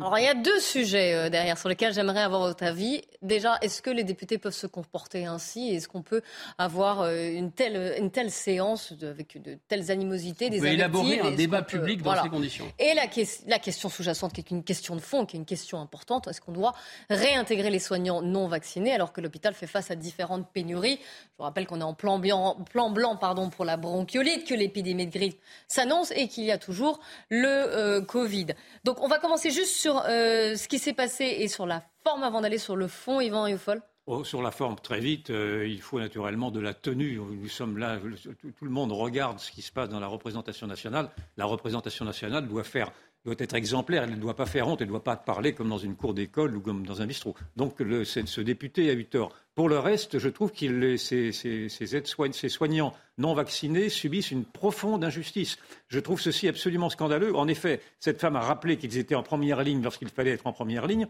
[0.00, 3.02] Alors, il y a deux sujets euh, derrière sur lesquels j'aimerais avoir votre avis.
[3.22, 5.74] Déjà, est-ce que les députés peuvent se comporter ainsi?
[5.74, 6.20] Est-ce qu'on peut
[6.58, 11.20] avoir euh, une telle, une telle séance de- avec de telles animosités, des peut élaborer
[11.20, 12.22] un débat peut- public dans voilà.
[12.24, 12.70] ces conditions.
[12.78, 16.28] Et la question sous-jacente, qui est une question de fond, qui est une question importante,
[16.28, 16.74] est-ce qu'on doit
[17.08, 20.98] réintégrer les soignants non vaccinés alors que l'hôpital fait face à différentes pénuries?
[21.00, 24.54] Je vous rappelle qu'on est en plan blanc, plan blanc pardon, pour la bronchiolite, que
[24.54, 28.48] l'épidémie de grippe s'annonce et qu'il y a toujours le euh, Covid.
[28.84, 32.24] Donc on va commencer juste sur euh, ce qui s'est passé et sur la forme
[32.24, 33.80] avant d'aller sur le fond, Yvan Youfol.
[34.08, 37.20] Oh, sur la forme, très vite, euh, il faut naturellement de la tenue.
[37.20, 41.10] Nous sommes là, tout le monde regarde ce qui se passe dans la représentation nationale.
[41.36, 42.90] La représentation nationale doit faire
[43.26, 45.68] doit être exemplaire, elle ne doit pas faire honte, elle ne doit pas parler comme
[45.68, 47.34] dans une cour d'école ou comme dans un bistrot.
[47.56, 49.34] Donc le- ce député a eu tort.
[49.54, 55.02] Pour le reste, je trouve que ces, ces, ces soignants non vaccinés subissent une profonde
[55.04, 55.58] injustice.
[55.88, 57.34] Je trouve ceci absolument scandaleux.
[57.34, 60.52] En effet, cette femme a rappelé qu'ils étaient en première ligne lorsqu'il fallait être en
[60.52, 61.06] première ligne.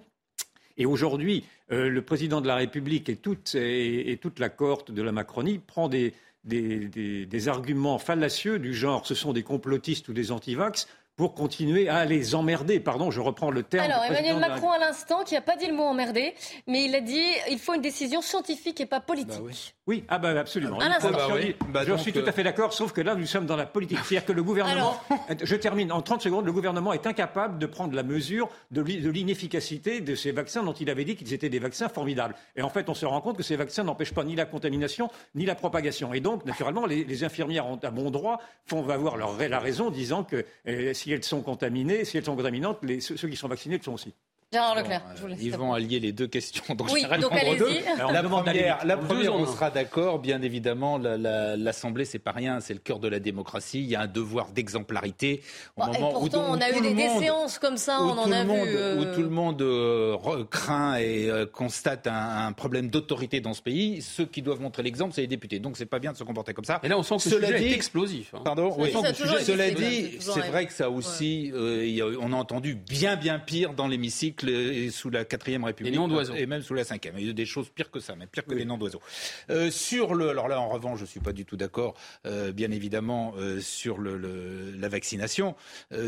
[0.79, 5.59] Et aujourd'hui, euh, le président de la République et toute, la cohorte de la Macronie
[5.59, 11.35] prend des- des arguments fallacieux du genre ce sont des complotistes ou des antivax pour
[11.35, 12.79] continuer à les emmerder.
[12.79, 13.91] Pardon, je reprends le terme.
[13.91, 16.35] Alors Emmanuel Macron à l'instant, qui n'a pas dit le mot emmerdé,
[16.67, 19.75] mais il a dit il faut une décision scientifique et pas politique.
[19.87, 20.79] Oui, ah bah absolument.
[20.79, 21.09] À l'instant.
[21.09, 21.57] que- Bah oui.
[21.69, 23.67] Bah je donc, suis tout à fait d'accord, sauf que là, nous sommes dans la
[23.67, 23.99] politique.
[24.05, 25.01] C'est-à-dire que le gouvernement,
[25.43, 29.01] je termine en 30 secondes, le gouvernement est incapable de prendre la mesure de l'i-
[29.01, 32.35] de l'inefficacité de ces vaccins dont il avait dit qu'ils étaient des vaccins formidables.
[32.57, 35.09] Et en fait, on se rend compte que ces vaccins n'empêchent pas ni la contamination,
[35.35, 36.13] ni la propagation.
[36.13, 39.59] Et donc, naturellement, les, les infirmières ont à bon droit, font va avoir leur, la
[39.61, 43.47] raison, disant que euh, si elles sont contaminées, si elles sont contaminantes, ceux qui sont
[43.47, 44.13] vaccinés le sont aussi.
[44.53, 45.39] Gérard Leclerc, je vous laisse.
[45.43, 46.63] Ils vont allier les deux questions.
[46.77, 47.83] Donc Oui, je vais donc répondre aux allez-y.
[48.13, 49.47] La première, la première, on un.
[49.47, 50.21] sera d'accord.
[50.21, 52.61] Bien évidemment, la- la- l'Assemblée, c'est pas rien.
[52.61, 53.81] C'est le cœur de la démocratie.
[53.81, 55.43] Il y a un devoir d'exemplarité.
[55.77, 57.59] Au et moment où- pourtant, où on a tout eu des, le des monde- séances
[57.59, 58.77] comme ça, on en a monde, vu.
[58.77, 60.17] euh, où tout le monde euh,
[60.49, 64.85] craint et euh, constate un, un problème d'autorité dans ce pays, ceux qui doivent montrer
[64.85, 65.59] l'exemple, c'est les députés.
[65.59, 66.79] Donc c'est pas bien de se comporter comme ça.
[66.85, 68.33] Et là, on sent que le Cela sujet dit, est explosif.
[68.33, 68.43] hein.
[68.45, 68.71] Pardon.
[68.71, 68.93] Ça, oui.
[69.43, 73.89] Cela dit, c'est vrai que ça aussi, euh, on a entendu bien bien pire dans
[73.89, 76.35] l'hémicycle et sous la quatrième République, noms d'oiseaux.
[76.35, 77.15] et même sous la cinquième.
[77.19, 79.01] Il y a des choses pires que ça, mais pire que des noms d'oiseaux.
[79.51, 81.95] Euh, sur le, alors là en revanche, je suis pas du tout d'accord,
[82.27, 85.55] euh, bien évidemment, euh, sur le, le- la vaccination.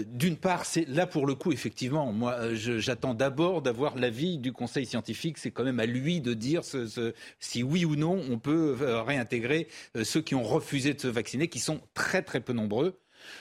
[0.06, 4.86] D'une part, c'est là pour le coup, effectivement, moi, j'attends d'abord d'avoir l'avis du Conseil
[4.86, 5.38] scientifique.
[5.38, 8.76] C'est quand même à lui de dire ce- ce- si oui ou non on peut
[8.80, 9.68] réintégrer
[10.02, 12.98] ceux qui ont refusé de se vacciner, qui sont très très peu nombreux.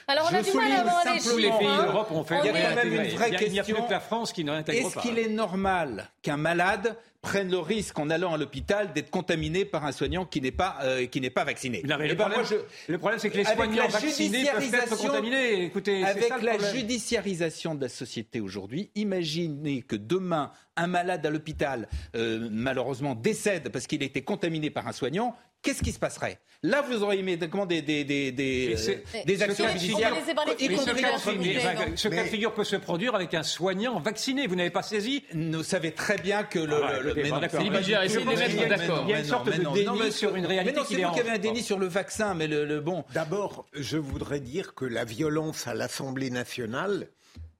[0.08, 1.38] Alors, on a Je du mal à avoir des chiffres.
[1.38, 1.84] les pays hein.
[1.84, 3.42] d'Europe ont fait On Il y a est- quand même une vraie Il y a-
[3.44, 3.88] il n'y a plus question.
[3.88, 5.02] que la France qui ne réintègre Est-ce pas.
[5.02, 9.84] qu'il est normal qu'un malade prenne le risque en allant à l'hôpital d'être contaminé par
[9.86, 11.82] un soignant qui n'est pas, euh, qui n'est pas vacciné?
[11.84, 12.50] Non, mais Eh le, ben, problème, moi,
[12.88, 15.64] je- le problème, c'est que les Avec soignants la vaccinés peuvent être contaminés.
[15.66, 16.76] Écoutez, Avec ça le la problème.
[16.76, 23.70] judiciarisation de la société aujourd'hui, imaginez que demain, un malade à l'hôpital, euh, malheureusement, décède
[23.70, 25.36] parce qu'il a été contaminé par un soignant.
[25.62, 26.40] Qu'est-ce qui se passerait?
[26.64, 30.14] Là, vous auriez mis comment, des, des, des, des, euh, des actions judiciaires.
[30.16, 30.22] Mais
[31.96, 34.48] ce cas, de figure, Mais- peut se produire avec un soignant vacciné.
[34.48, 35.24] Vous n'avez pas saisi?
[35.34, 36.82] Vous savez très bien que le.
[36.84, 37.62] Ah, le- mais non, d'accord.
[37.62, 40.12] Mais non, mais Il y a une non, sorte mais de non, déni non, mais
[40.12, 41.88] sur une mais réalité non, qui c'est est vous qui avez un déni sur le
[41.88, 43.04] vaccin, mais le, bon.
[43.14, 47.08] D'abord, je voudrais dire que la violence à l'Assemblée nationale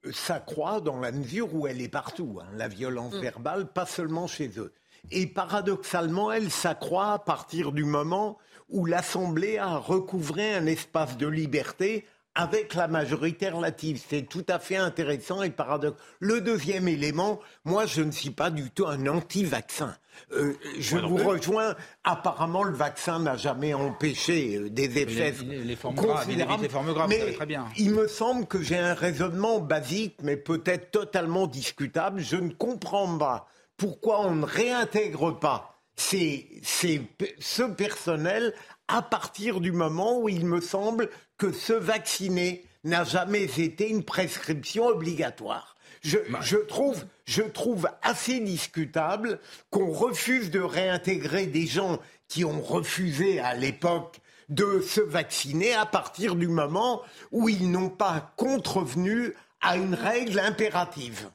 [0.06, 2.40] euh, s'accroît dans la mesure où elle est partout.
[2.42, 4.72] hein, la violence verbale, pas seulement chez eux.
[5.12, 8.38] Et paradoxalement, elle s'accroît à partir du moment
[8.70, 14.00] où l'Assemblée a recouvré un espace de liberté avec la majorité relative.
[14.08, 16.00] C'est tout à fait intéressant et paradoxal.
[16.20, 19.96] Le deuxième élément, moi, je ne suis pas du tout un anti-vaccin.
[20.34, 21.76] Euh, je vous rejoins.
[22.04, 26.62] Apparemment, le vaccin n'a jamais empêché euh, des effets les- les formes graves, il évite
[26.62, 27.66] les formes graves, vous Mais savez très bien.
[27.78, 32.20] Il me semble que j'ai un raisonnement basique, mais peut-être totalement discutable.
[32.20, 37.02] Je ne comprends pas pourquoi on ne réintègre pas ces, ces-
[37.40, 38.54] ce personnel
[38.88, 44.04] à partir du moment où il me semble que se vacciner n'a jamais été une
[44.04, 45.76] prescription obligatoire.
[46.02, 49.40] Je, je trouve, je trouve assez discutable
[49.72, 55.86] qu'on refuse de réintégrer des gens qui ont refusé à l'époque de se vacciner à
[55.86, 61.30] partir du moment où ils n'ont pas contrevenu à une règle impérative.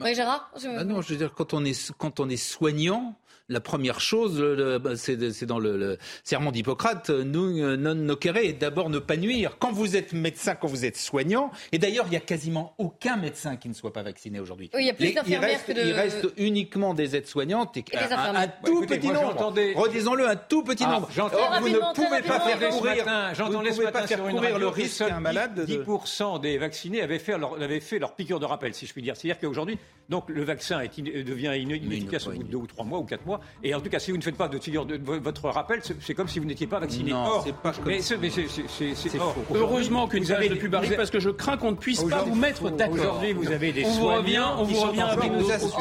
[0.00, 3.16] Oui, Gérard je- Ah non, je veux dire, quand on est, quand on est soignant,
[3.50, 7.58] la première chose, le- le- bah, c'est c'est dans le, le serment d'Hippocrate, euh, nous
[7.62, 9.56] euh, non nocere, et d'abord ne pas nuire.
[9.58, 13.16] Quand vous êtes médecin, quand vous êtes soignant, et d'ailleurs, il y a quasiment aucun
[13.16, 14.70] médecin qui ne soit pas vacciné aujourd'hui.
[14.74, 17.76] Oui, il y a plus Les- d'infirmières reste, que de- Il reste uniquement des aides-soignantes
[17.78, 19.54] et, des un- tout Ouais, écoutez, petit moi, nombre.
[19.76, 21.08] Redisons-le, un tout petit Ah, nombre.
[21.14, 24.66] j'entends- Or, vous ne pouvez pas faire courir, j'entendais ce matin sur une radio le
[24.70, 25.64] que risque un malade de...
[25.64, 29.00] 10% des vaccinés avaient fait leur, avaient fait leur piqûre de rappel, si je puis
[29.02, 29.16] dire.
[29.16, 32.66] C'est-à-dire qu'aujourd'hui, donc le vaccin est in- devient in- inefficace au bout de deux ou
[32.66, 33.37] trois mois ou quatre mois.
[33.62, 35.80] Et en tout cas, si vous ne faites pas de, figure de, de votre rappel,
[36.00, 37.10] c'est comme si vous n'étiez pas vacciné.
[37.12, 38.16] Non, Or, c'est pas comme mais ça.
[38.20, 39.18] c'est-
[39.54, 42.02] Heureusement qu'une vous page avez de pub arrive parce que je crains qu'on ne puisse
[42.04, 42.94] pas vous mettre d'accord.
[42.98, 45.48] Aujourd'hui, vous avez des On vous revient, on qui vous revient avec nos qui on
[45.48, 45.78] nous a- sorti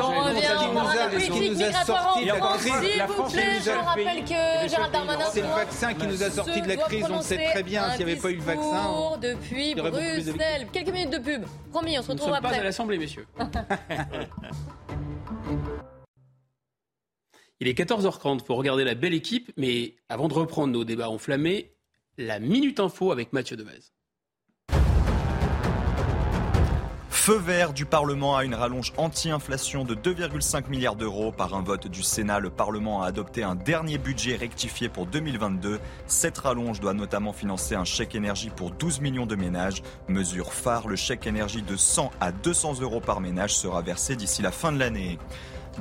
[1.01, 1.57] de la crise.
[1.57, 6.23] S'il La vous France je rappelle pays- que Gérald Darmanin C'est le vaccin qui nous
[6.23, 8.35] a sorti de la crise, on sait très bien, un s'il n'y avait pas eu
[8.35, 9.17] le vaccin.
[9.21, 10.67] depuis Bruxelles.
[10.71, 11.43] Quelques minutes de pub.
[11.71, 12.63] Promis, on se Nous ne retrouve sommes pas à après.
[12.63, 13.25] l'Assemblée, messieurs.
[17.59, 21.71] Il est 14h30 pour regarder la belle équipe, mais avant de reprendre nos débats enflammés,
[22.19, 23.79] la Minute Info avec Mathieu Devez.
[27.09, 31.31] Feu vert du Parlement à une rallonge anti-inflation de 2,5 milliards d'euros.
[31.31, 35.79] Par un vote du Sénat, le Parlement a adopté un dernier budget rectifié pour 2022.
[36.05, 39.81] Cette rallonge doit notamment financer un chèque énergie pour 12 millions de ménages.
[40.07, 44.43] Mesure phare, le chèque énergie de 100 à 200 euros par ménage sera versé d'ici
[44.43, 45.17] la fin de l'année.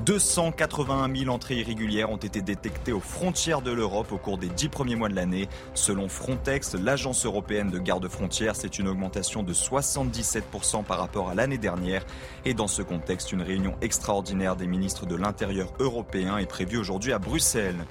[0.05, 4.69] 281 000 entrées irrégulières ont été détectées aux frontières de l'Europe au cours des dix
[4.69, 5.49] premiers mois de l'année.
[5.75, 11.57] Selon Frontex, l'agence européenne de garde-frontières, c'est une augmentation de 77% par rapport à l'année
[11.57, 12.05] dernière.
[12.45, 17.13] Et dans ce contexte, une réunion extraordinaire des ministres de l'Intérieur européens est prévue aujourd'hui
[17.13, 17.87] à Bruxelles.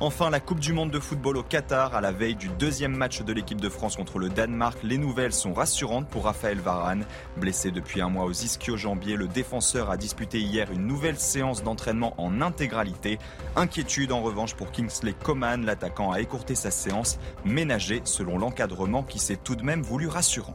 [0.00, 3.22] Enfin, la Coupe du Monde de football au Qatar, à la veille du deuxième match
[3.22, 7.04] de l'équipe de France contre le Danemark, les nouvelles sont rassurantes pour Raphaël Varane.
[7.36, 12.14] Blessé depuis un mois aux ischio-jambiers, le défenseur a disputé hier une nouvelle séance d'entraînement
[12.16, 13.18] en intégralité.
[13.56, 19.18] Inquiétude en revanche pour Kingsley Coman, l'attaquant a écourté sa séance, ménagée selon l'encadrement qui
[19.18, 20.54] s'est tout de même voulu rassurant.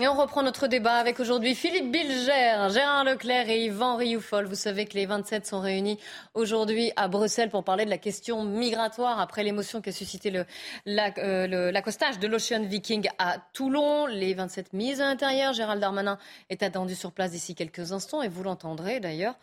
[0.00, 4.46] Et on reprend notre débat avec aujourd'hui Philippe Bilger, Gérard Leclerc et Yvan Rioufol.
[4.46, 5.98] Vous savez que les 27 sont réunis
[6.34, 10.46] aujourd'hui à Bruxelles pour parler de la question migratoire après l'émotion qu'a suscité le,
[10.86, 14.06] la- euh, l'accostage de l'Ocean Viking à Toulon.
[14.06, 15.52] Les 27 mises à l'intérieur.
[15.52, 19.34] Gérald Darmanin est attendu sur place d'ici quelques instants et vous l'entendrez d'ailleurs.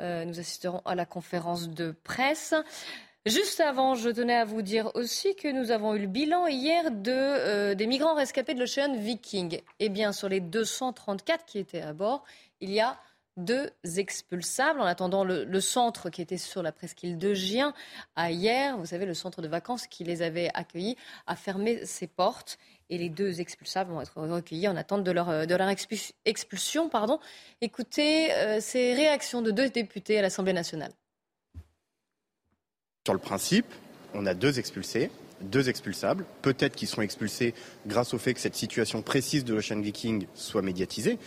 [0.00, 2.54] Euh, nous assisterons à la conférence de presse.
[3.28, 6.84] Juste avant, je tenais à vous dire aussi que nous avons eu le bilan hier
[7.08, 9.60] euh, des migrants rescapés de l'Ocean Viking.
[9.80, 12.24] Eh bien, sur les 234 qui étaient à bord,
[12.62, 12.98] il y a
[13.36, 14.80] deux expulsables.
[14.80, 17.74] En attendant, le, centre qui était sur la presqu'île de Gien,
[18.16, 22.06] à hier, vous savez, le centre de vacances qui les avait accueillis, a fermé ses
[22.06, 22.56] portes.
[22.88, 25.28] Et les deux expulsables vont être recueillis en attente de leur,
[26.24, 26.90] expulsion.
[27.60, 30.92] Écoutez euh, ces réactions de deux députés à l'Assemblée nationale.
[33.08, 33.64] Sur le principe,
[34.12, 35.10] on a deux expulsés.
[35.40, 36.26] deux expulsables.
[36.42, 37.54] Peut-être qu'ils seront expulsés
[37.86, 41.18] grâce au fait que cette situation précise de l'Ocean Viking soit médiatisée,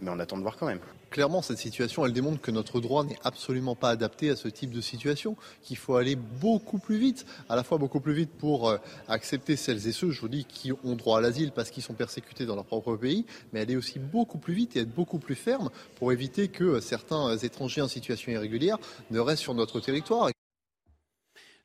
[0.00, 0.80] mais on attend de voir quand même.
[1.10, 4.72] Clairement, cette situation, elle démontre que notre droit n'est absolument pas adapté à ce type
[4.72, 8.68] de situation, qu'il faut aller beaucoup plus vite, à la fois beaucoup plus vite pour
[8.68, 11.84] euh, accepter celles et ceux, je vous dis, qui ont droit à l'asile parce qu'ils
[11.84, 15.20] sont persécutés dans leur propre pays, mais aller aussi beaucoup plus vite et être beaucoup
[15.20, 18.78] plus ferme pour éviter que certains étrangers en situation irrégulière
[19.12, 20.28] ne restent sur notre territoire.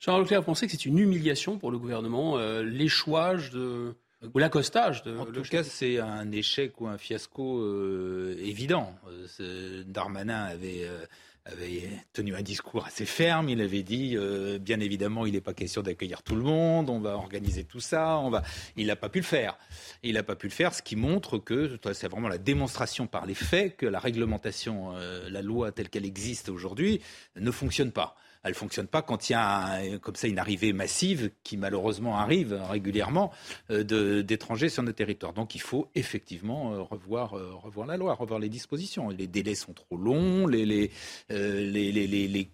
[0.06, 3.96] Jean Leclerc, vous pensez que c'est une humiliation pour le gouvernement, euh, l'échouage de
[4.36, 5.18] ou l'accostage de.
[5.18, 8.94] En tout cas, c'est un échec ou un fiasco euh, évident.
[9.40, 10.88] Euh, Darmanin avait.
[11.46, 13.50] avait tenu un discours assez ferme.
[13.50, 14.16] Il avait dit,
[14.60, 16.90] bien évidemment, il n'est pas question d'accueillir tout le monde.
[16.90, 18.20] On va organiser tout ça.
[18.20, 18.44] On va.
[18.78, 19.58] Il n'a pas pu le faire.
[20.04, 23.26] Il n'a pas pu le faire, ce qui montre que c'est vraiment la démonstration par
[23.26, 24.94] les faits que la réglementation,
[25.30, 27.02] la loi telle qu'elle existe aujourd'hui,
[27.36, 28.16] ne fonctionne pas
[28.46, 32.18] elle ne fonctionne pas quand il y a comme ça une arrivée massive qui malheureusement
[32.18, 33.32] arrive régulièrement
[33.72, 35.34] euh, d'étrangers sur notre territoire.
[35.34, 39.10] Donc il faut effectivement euh, revoir, euh, revoir la loi, revoir les dispositions.
[39.10, 40.92] Les délais sont trop longs, les,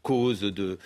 [0.01, 0.77] causes de,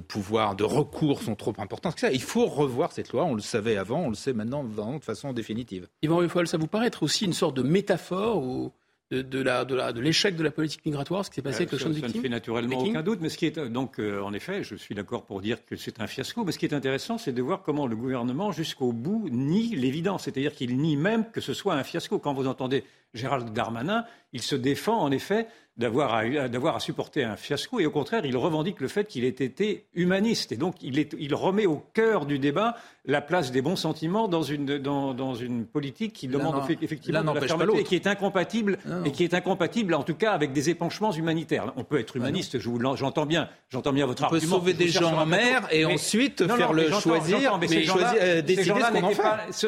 [0.00, 2.04] pouvoir, de recours sont trop importantes.
[2.12, 3.24] Il faut revoir cette loi.
[3.24, 5.86] On le savait avant, on le sait maintenant de façon définitive.
[6.02, 8.72] Yvan Ruffol, ça vous paraît être aussi une sorte de métaphore ou
[9.10, 11.94] de, de l'échec de, la politique migratoire, ce qui s'est passé avec le champ de
[11.94, 13.20] victimes Ça ne fait naturellement aucun doute.
[13.20, 16.00] Mais ce qui est, donc, euh, en effet, je suis d'accord pour dire que c'est
[16.00, 16.44] un fiasco.
[16.44, 20.24] Mais ce qui est intéressant, c'est de voir comment le gouvernement, jusqu'au bout, nie l'évidence.
[20.24, 22.18] C'est-à-dire qu'il nie même que ce soit un fiasco.
[22.18, 27.24] Quand vous entendez Gérald Darmanin, il se défend, en effet, d'avoir à, d'avoir à supporter
[27.24, 30.52] un fiasco et au contraire, il revendique le fait qu'il ait été humaniste.
[30.52, 34.28] Et donc, il, est, il remet au cœur du débat la place des bons sentiments
[34.28, 38.06] dans une, dans, dans une politique qui demande effectivement de la fermeté et qui est
[38.06, 41.72] incompatible et qui est incompatible en tout cas avec des épanchements humanitaires.
[41.76, 44.56] On peut être humaniste, j'entends bien, j'entends bien votre on argument.
[44.56, 47.82] On peut sauver des gens en mer et ensuite faire le choisir, mais, fait.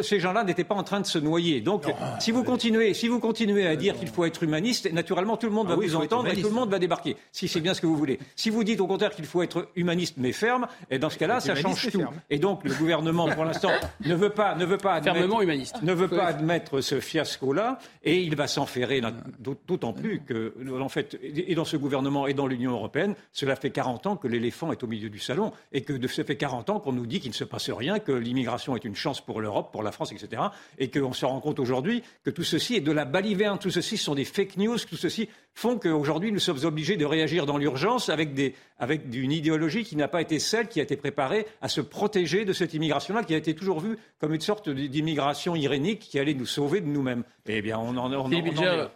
[0.02, 1.60] ces gens-là n'étaient pas en train de se noyer.
[1.60, 1.84] Donc,
[2.20, 5.52] si vous continuez, si vous continuez à dire qu'il faut être humaniste, naturellement tout le
[5.52, 7.16] monde va vous entendre et tout le monde va débarquer.
[7.32, 8.18] Si c'est bien ce que vous voulez.
[8.34, 11.40] Si vous dites au contraire qu'il faut être humaniste mais ferme, et dans ce cas-là,
[11.40, 12.04] ça change tout.
[12.30, 13.70] Et donc le gouvernement pour l'instant,
[14.04, 15.82] ne veut pas, ne veut pas admettre, humaniste.
[15.82, 19.00] ne veut pas admettre ce fiasco-là, et il va s'enferrer,
[19.38, 23.70] d'autant plus que, en fait, et dans ce gouvernement et dans l'Union européenne, cela fait
[23.70, 26.80] 40 ans que l'éléphant est au milieu du salon, et que ça fait 40 ans
[26.80, 29.72] qu'on nous dit qu'il ne se passe rien, que l'immigration est une chance pour l'Europe,
[29.72, 30.42] pour la France, etc.,
[30.78, 33.96] et qu'on se rend compte aujourd'hui que tout ceci est de la baliverne, tout ceci
[33.96, 38.10] sont des fake news, tout ceci font qu'aujourd'hui nous sommes obligés de réagir dans l'urgence
[38.10, 41.68] avec, des, avec une idéologie qui n'a pas été celle qui a été préparée à
[41.68, 46.00] se protéger de cette immigration-là, qui a été toujours vue comme une sorte d'immigration irénique
[46.00, 47.24] qui allait nous sauver de nous-mêmes.
[47.46, 48.88] Eh bien, on en, on, on,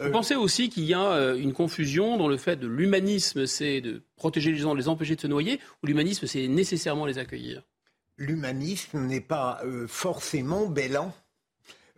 [0.00, 3.80] vous pensez aussi qu'il y a euh, une confusion dans le fait de l'humanisme, c'est
[3.80, 7.18] de protéger les gens, de les empêcher de se noyer, ou l'humanisme, c'est nécessairement les
[7.18, 7.62] accueillir?
[8.16, 11.14] L'humanisme n'est pas euh, forcément bellant.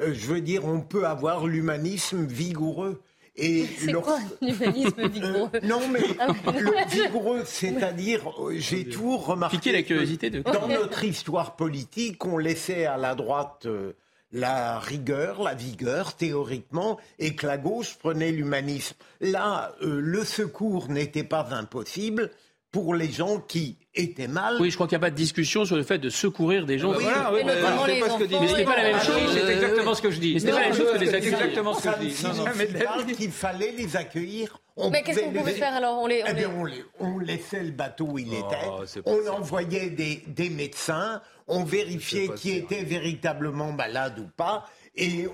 [0.00, 3.00] Euh, je veux dire, on peut avoir l'humanisme vigoureux.
[3.40, 10.30] C'est quoi l'humanisme vigoureux Non, mais ah le vigoureux, c'est-à-dire, j'ai toujours remarqué la curiosité
[10.30, 10.42] de...
[10.42, 13.92] dans notre histoire politique, on laissait à la droite euh,
[14.32, 18.96] la rigueur, la vigueur, théoriquement, et que la gauche prenait l'humanisme.
[19.20, 22.30] Là, euh, le secours n'était pas impossible
[22.70, 24.56] pour les gens qui étaient mal.
[24.60, 26.78] Oui, je crois qu'il n'y a pas de discussion sur le fait de secourir des
[26.78, 26.90] gens.
[26.90, 28.36] Oui, voilà, oui, c'est pas ce que dit.
[28.40, 29.30] Mais ce n'est pas la même chose.
[29.32, 30.34] C'est exactement ce que je dis.
[30.34, 31.34] Mais ce n'est pas la même chose que les accueillir.
[31.34, 32.24] exactement ce que je dis.
[32.24, 34.58] Non, non, qu'il fallait les accueillir.
[34.76, 36.00] On mais qu'est-ce qu'on pouvait faire alors?
[36.00, 36.84] On les, on, eh bien, on, les...
[37.00, 39.02] on, laissait le bateau où il oh, était.
[39.04, 41.20] On envoyait des, des médecins.
[41.48, 45.28] On vérifiait qui était véritablement malade ou pas et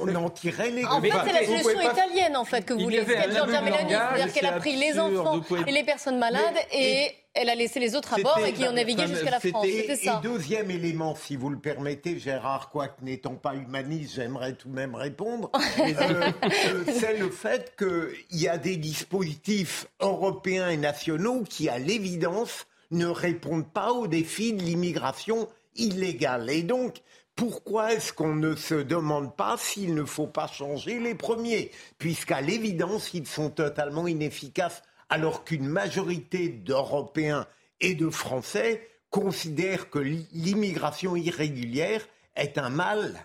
[0.00, 3.04] on, en tirait les En fait, c'est la solution italienne en fait que vous voulez.
[3.06, 7.48] C'est Giorgia Meloni, c'est-à-dire qu'elle a pris les enfants et les personnes malades et elle
[7.48, 9.66] a laissé les autres à bord et qui ont navigué jusqu'à la France.
[9.66, 10.20] C'était ça.
[10.22, 14.74] Et deuxième élément, si vous le permettez, Gérard, quoique n'étant pas humaniste, j'aimerais tout de
[14.74, 15.50] même répondre.
[15.54, 21.78] Euh, euh, c'est le fait qu'il y a des dispositifs européens et nationaux qui, à
[21.78, 26.48] l'évidence, ne répondent pas aux défis de l'immigration illégale.
[26.50, 26.98] Et donc,
[27.34, 31.70] pourquoi est-ce qu'on ne se demande pas s'il ne faut pas changer les premiers?
[31.98, 34.82] Puisqu'à l'évidence, ils sont totalement inefficaces,
[35.14, 37.46] alors qu'une majorité d'Européens
[37.80, 43.24] et de Français considèrent que l'immigration irrégulière est un mal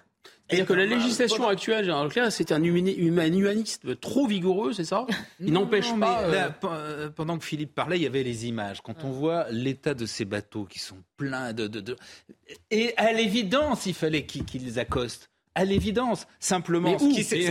[0.50, 1.92] c'est-à-dire que la législation actuelle,
[2.32, 5.06] c'est un humanisme trop vigoureux, c'est ça?
[5.40, 6.24] Il n'empêche pas.
[6.24, 8.82] Euh, euh, pendant que Philippe parlait, il y avait les images.
[8.82, 11.96] Quand on voit l'état de ces bateaux qui sont pleins de.
[12.72, 15.29] Et à l'évidence, il fallait qu'ils accostent.
[15.56, 16.92] À l'évidence, simplement.
[16.92, 17.50] Mais où c'est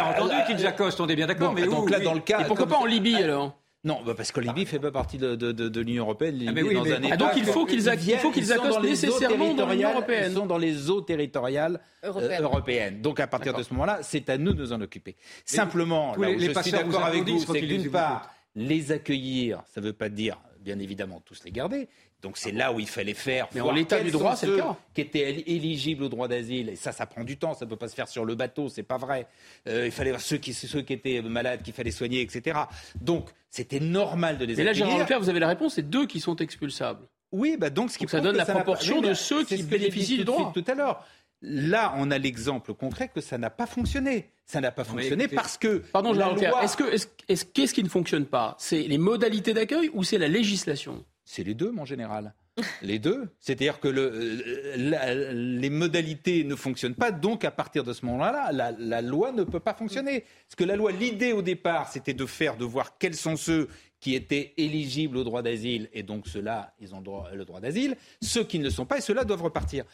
[0.00, 1.52] entendu qu'ils accostent, on est bien d'accord.
[1.54, 2.40] mais donc là, dans le cas.
[2.40, 4.90] Et pourquoi pas en Libye alors Non, bah parce que la Libye ne fait pas
[4.92, 6.42] partie de, de- de- de l'Union européenne.
[6.48, 9.68] Ah, mais oui, dans mais- un Ah, État donc il faut qu'ils accostent nécessairement dans
[9.68, 10.30] l'Union européenne.
[10.32, 12.42] Ils sont dans les eaux territoriales euh, Européennes.
[12.42, 13.02] européennes.
[13.02, 15.16] Donc à partir de ce moment-là, c'est à nous de nous en occuper.
[15.44, 18.92] Simplement, tous là les- où les je suis d'accord avec vous, c'est d'une part, les
[18.92, 21.88] accueillir, ça ne veut pas dire, bien évidemment, tous les garder.
[22.24, 23.46] Donc c'est là où il fallait faire.
[23.54, 24.76] Mais en l'état du droit, c'est le ceux cas.
[24.94, 26.70] Qui étaient éli- éligibles au droit d'asile.
[26.70, 27.54] Et ça, ça prend du temps.
[27.54, 28.68] Ça ne peut pas se faire sur le bateau.
[28.68, 29.26] C'est pas vrai.
[29.68, 32.58] Euh, il fallait voir ceux qui, ceux qui étaient malades, qu'il fallait soigner, etc.
[33.00, 34.72] Donc c'était normal de les Mais là.
[34.72, 37.06] Gérard Leclerc, vous avez la réponse, c'est deux qui sont expulsables.
[37.30, 40.24] Oui, bah donc ce qui Donc ça donne la proportion de ceux qui bénéficient du
[40.24, 40.50] droit.
[40.54, 41.04] Tout à l'heure.
[41.46, 44.30] Là, on a l'exemple concret que ça n'a pas fonctionné.
[44.46, 45.82] Ça n'a pas fonctionné écoutez, parce que.
[45.92, 48.56] Pardon, la Gérard Leclerc, loi- est-ce que, est-ce, est-ce- qu'est-ce qui ne fonctionne pas?
[48.58, 51.04] C'est les modalités d'accueil ou c'est la législation?
[51.24, 52.34] C'est les deux, mon général.
[52.82, 53.34] Les deux.
[53.40, 59.02] C'est-à-dire que euh, les modalités ne fonctionnent pas, donc à partir de ce moment-là, la,
[59.02, 60.20] loi ne peut pas fonctionner.
[60.20, 63.68] Parce que la loi, l'idée au départ, c'était de faire, de voir quels sont ceux
[63.98, 67.02] qui étaient éligibles au droit d'asile, et donc ceux-là, ils ont
[67.32, 67.96] le droit d'asile.
[68.20, 69.84] Ceux qui ne le sont pas, et ceux-là doivent repartir.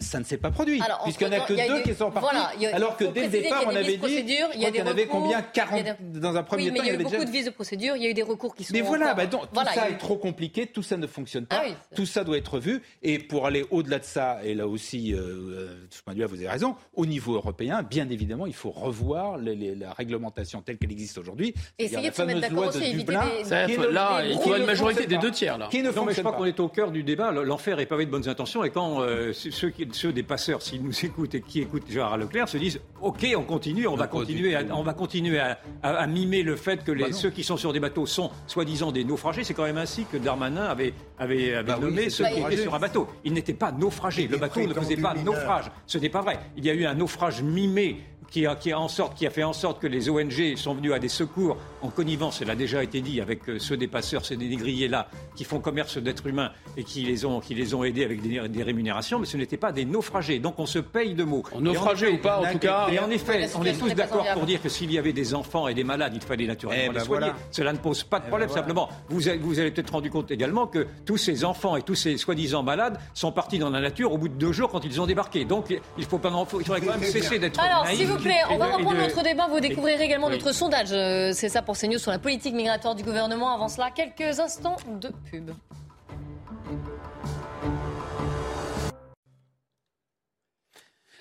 [0.00, 1.82] Ça ne s'est pas produit, puisqu'il n'y en a que il y a deux des-
[1.82, 4.56] qui sont partis, voilà, alors que dès le départ, qu'il on avait dit, procédures, je
[4.56, 6.36] il y a des qu'il y en avait combien il y a 40 des- dans
[6.36, 7.96] un premier oui, temps, il y a eu avait beaucoup déjà- de vices de procédure,
[7.96, 8.72] il y a eu des recours qui sont.
[8.72, 10.96] mais voilà, bah donc, tout Voilà, il y ça eu- est trop compliqué, tout ça
[10.96, 11.74] ne fonctionne pas, Ah oui.
[11.94, 12.80] tout ça doit être vu.
[13.02, 16.18] Et pour aller au-delà de ça, et là aussi, euh, euh, de ce point de
[16.18, 19.92] vue-là, vous avez raison, au niveau européen, bien évidemment, il faut revoir les- les- la
[19.92, 21.52] réglementation telle qu'elle existe aujourd'hui.
[21.78, 25.14] Essayer de se mettre d'accord aussi, éviter des- là, il faut une majorité fonctionne des
[25.16, 25.20] pas.
[25.20, 25.68] deux tiers.
[25.70, 26.38] Qui ne Non, mais je fonctionne crois pas.
[26.38, 27.32] qu'on est au cœur du débat.
[27.32, 28.64] L'enfer est pavé de bonnes intentions.
[28.64, 32.16] Et quand euh, ceux, qui- ceux des passeurs, s'ils nous écoutent et qui écoutent Gérard
[32.18, 35.96] Leclerc, se disent OK, on continue, on va continuer, à, on va continuer à, à-
[35.96, 38.92] à mimer le fait que les, Bah ceux qui sont sur des bateaux sont soi-disant
[38.92, 39.44] des naufragés.
[39.44, 42.74] C'est quand même ainsi que Darmanin avait, avait, avait Bah nommé ceux qui étaient sur
[42.74, 43.08] un bateau.
[43.24, 44.26] Ils n'étaient pas naufragés.
[44.28, 45.70] Le bateau ne faisait pas naufrage.
[45.86, 46.38] Ce n'est pas vrai.
[46.56, 48.00] Il y a eu un naufrage mimé.
[48.30, 50.72] Qui a, qui, a en sorte, qui a fait en sorte que les ONG sont
[50.74, 53.86] venus à des secours en connivence, cela a déjà été dit, avec euh, ceux des
[53.88, 57.74] passeurs, ceux des négriers-là, qui font commerce d'êtres humains et qui les ont, qui les
[57.74, 60.38] ont aidés avec des, des rémunérations, mais ce n'étaient pas des naufragés.
[60.38, 61.42] Donc on se paye de mots.
[61.58, 64.44] naufragés en ou pas, en tout cas- Et en effet, on est tous d'accord pour
[64.46, 66.94] dire que s'il y avait des enfants et des malades, il fallait naturellement Eh les
[66.94, 67.26] ben soigner.
[67.28, 67.36] voilà.
[67.50, 68.48] Cela ne pose pas de problème.
[68.48, 71.94] Simplement, vous avez, vous avez peut-être rendu compte également que tous ces enfants et tous
[71.94, 75.00] ces soi-disant malades sont partis dans la nature au bout de deux jours quand ils
[75.00, 75.44] ont débarqué.
[75.44, 78.58] Donc il faut pas, il faudrait quand même cesser d'être Alors, s'il vous plaît, on
[78.58, 79.46] va reprendre notre débat.
[79.48, 80.88] Vous découvrirez également notre sondage.
[80.92, 83.54] Euh, C'est ça pour CNews sur la politique migratoire du gouvernement.
[83.54, 85.50] Avant cela, quelques instants de pub.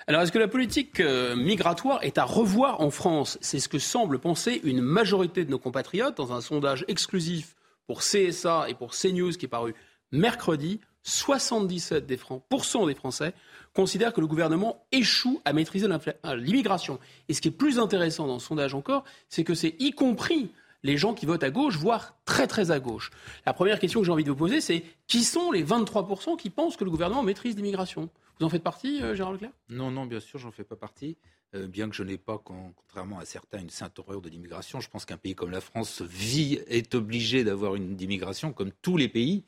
[0.09, 3.37] Alors, est-ce que la politique euh, migratoire est à revoir en France?
[3.41, 7.99] C'est ce que semble penser une majorité de nos compatriotes dans un sondage exclusif pour
[7.99, 9.75] CSA et pour CNews qui est paru
[10.11, 10.81] mercredi.
[11.03, 13.33] 77 des Fran- pourcents des Français
[13.73, 15.87] considèrent que le gouvernement échoue à maîtriser
[16.35, 16.99] l'immigration.
[17.27, 20.49] Et ce qui est plus intéressant dans ce sondage encore, c'est que c'est y compris
[20.83, 23.11] les gens qui votent à gauche, voire très très à gauche.
[23.45, 26.49] La première question que j'ai envie de vous poser, c'est qui sont les 23% qui
[26.49, 28.09] pensent que le gouvernement maîtrise l'immigration?
[28.39, 31.17] Vous en faites partie, euh, Gérard Leclerc Non, non, bien sûr, j'en fais pas partie.
[31.55, 34.79] Euh, bien que je n'ai pas, con- contrairement à certains, une sainte horreur de l'immigration,
[34.81, 38.97] je pense qu'un pays comme la France vit, est obligé d'avoir une immigration comme tous
[38.97, 39.45] les pays.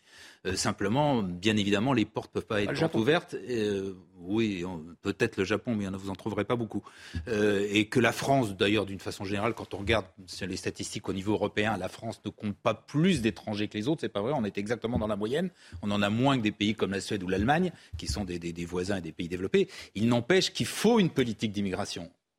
[0.48, 3.36] Euh, simplement, bien évidemment, les portes peuvent pas être portes ouvertes.
[3.36, 4.64] Euh, oui,
[5.04, 6.84] peut-être le Japon, mais vous en trouverez pas beaucoup.
[7.28, 10.06] Et que la France, d'ailleurs, d'une façon générale, quand on regarde
[10.42, 14.02] les statistiques au niveau européen, la France ne compte pas plus d'étrangers que les autres.
[14.02, 14.32] C'est pas vrai.
[14.36, 15.50] On est exactement dans la moyenne.
[15.82, 18.38] On en a moins que des pays comme la Suède ou l'Allemagne, qui sont des,
[18.38, 19.68] des- des voisins et des pays développés.
[19.96, 21.91] Il n'empêche qu'il faut une politique d'immigration.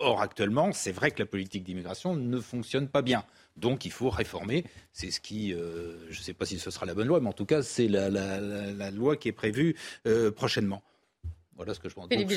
[0.03, 3.25] Or, actuellement, c'est vrai que la politique d'immigration ne fonctionne pas bien.
[3.57, 4.65] Donc, il faut réformer.
[4.93, 7.29] C'est ce qui, euh, je ne sais pas si ce sera la bonne loi, mais
[7.29, 9.77] en tout cas, c'est la, la- la- la loi qui est prévue
[10.07, 10.83] euh, prochainement.
[11.57, 12.09] Voilà ce que je pense.
[12.09, 12.29] Donc,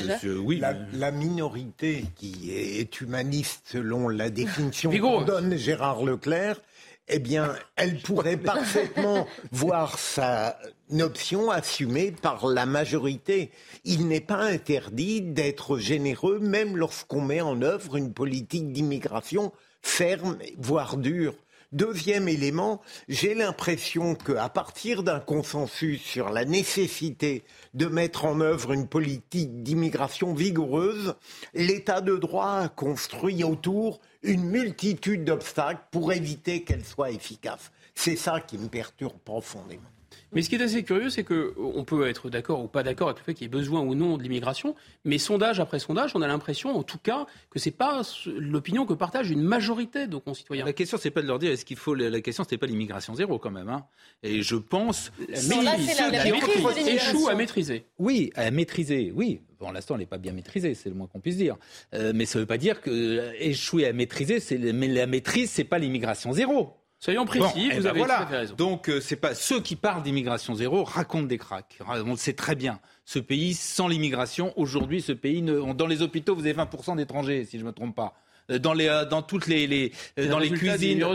[0.44, 4.90] oui, la, mais- la minorité qui est humaniste selon la définition
[5.20, 6.60] que donne Gérard Leclerc,
[7.08, 10.58] eh bien, elle pourrait parfaitement voir sa
[10.98, 13.50] option assumée par la majorité.
[13.84, 19.52] Il n'est pas interdit d'être généreux, même lorsqu'on met en œuvre une politique d'immigration
[19.82, 21.34] ferme, voire dure.
[21.72, 27.44] Deuxième élément, j'ai l'impression qu'à partir d'un consensus sur la nécessité
[27.74, 31.16] de mettre en œuvre une politique d'immigration vigoureuse,
[31.54, 37.72] l'état de droit construit autour une multitude d'obstacles pour éviter qu'elle soit efficace.
[37.94, 39.95] C'est ça qui me perturbe profondément.
[40.32, 43.20] Mais ce qui est assez curieux, c'est qu'on peut être d'accord ou pas d'accord avec
[43.20, 44.74] le fait qu'il y ait besoin ou non de l'immigration,
[45.04, 48.02] mais sondage après sondage, on a l'impression, en tout cas, que c'est pas
[48.36, 50.64] l'opinion que partage une majorité de nos concitoyens.
[50.64, 51.94] La question, c'est pas de leur dire est-ce qu'il faut.
[51.94, 53.68] La question, c'était pas l'immigration zéro quand même.
[53.68, 53.84] hein.
[54.22, 55.10] Et je pense.
[55.28, 56.86] Là, c'est la- qui maîtrise de l'immigration.
[57.14, 57.84] échoue à maîtriser.
[57.98, 59.40] Oui, à maîtriser, oui.
[59.58, 61.56] Pour l'instant, elle n'est pas bien maîtrisée, c'est le moins qu'on puisse dire.
[61.94, 65.06] Euh, mais ça ne veut pas dire que euh, échouer à maîtriser, c'est mais la
[65.06, 66.74] maîtrise, c'est pas l'immigration zéro.
[67.06, 68.24] Soyons précis, eh vous ben avez voilà.
[68.24, 68.56] raison.
[68.56, 71.78] Donc euh, c'est pas ceux qui parlent d'immigration zéro racontent des cracks.
[71.86, 72.80] On le sait très bien.
[73.04, 75.72] Ce pays sans l'immigration, aujourd'hui, ce pays ne...
[75.72, 78.14] dans les hôpitaux, vous avez 20% d'étrangers, si je me trompe pas.
[78.50, 81.06] Euh, Dans les, euh, dans toutes les, dans cuisines,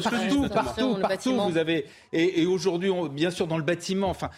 [0.54, 1.86] partout, partout, vous avez.
[2.14, 4.30] Et, et aujourd'hui, bien sûr, dans le bâtiment, enfin,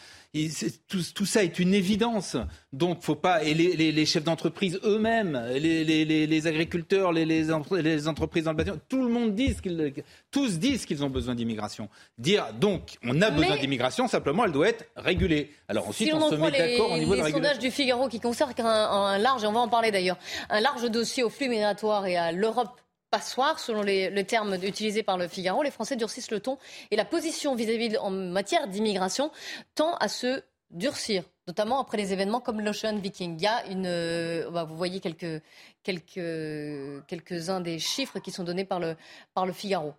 [0.88, 2.38] tout, tout ça est une évidence.
[2.71, 3.43] Donc, faut pas.
[3.43, 7.77] Et les, les- les chefs d'entreprise eux-mêmes, les, les- les- les agriculteurs, les, les entre-
[7.77, 9.93] les entreprises dans le bâtiment, tout le monde dit qu'ils,
[10.31, 11.88] tous disent qu'ils ont besoin d'immigration.
[12.17, 15.51] Dire donc, on a besoin d'immigration, simplement, elle doit être régulée.
[15.67, 17.25] Alors ensuite, si on, on, en se met les, d'accord au niveau de les la
[17.25, 17.49] régulation.
[17.49, 20.17] sondages du Figaro qui concernent un, un large, et on va en parler d'ailleurs,
[20.49, 22.69] un large dossier au flux migratoire et à l'Europe
[23.18, 26.57] passoire, selon les, les termes utilisés par le Figaro, les Français durcissent le ton
[26.89, 29.30] et la position vis-à-vis en matière d'immigration
[29.76, 30.41] tend à se
[30.72, 33.36] durcir, notamment après les événements comme l'Ocean Viking.
[33.38, 35.43] Il y a une, euh, bah, vous voyez quelques,
[35.84, 38.95] quelques, quelques-uns des chiffres qui sont donnés par le,
[39.36, 39.93] par le Figaro.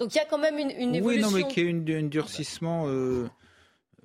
[0.00, 1.30] Donc il y a quand même une, une oui, évolution.
[1.30, 2.84] non, mais qu'il y une, un durcissement.
[2.88, 3.28] euh,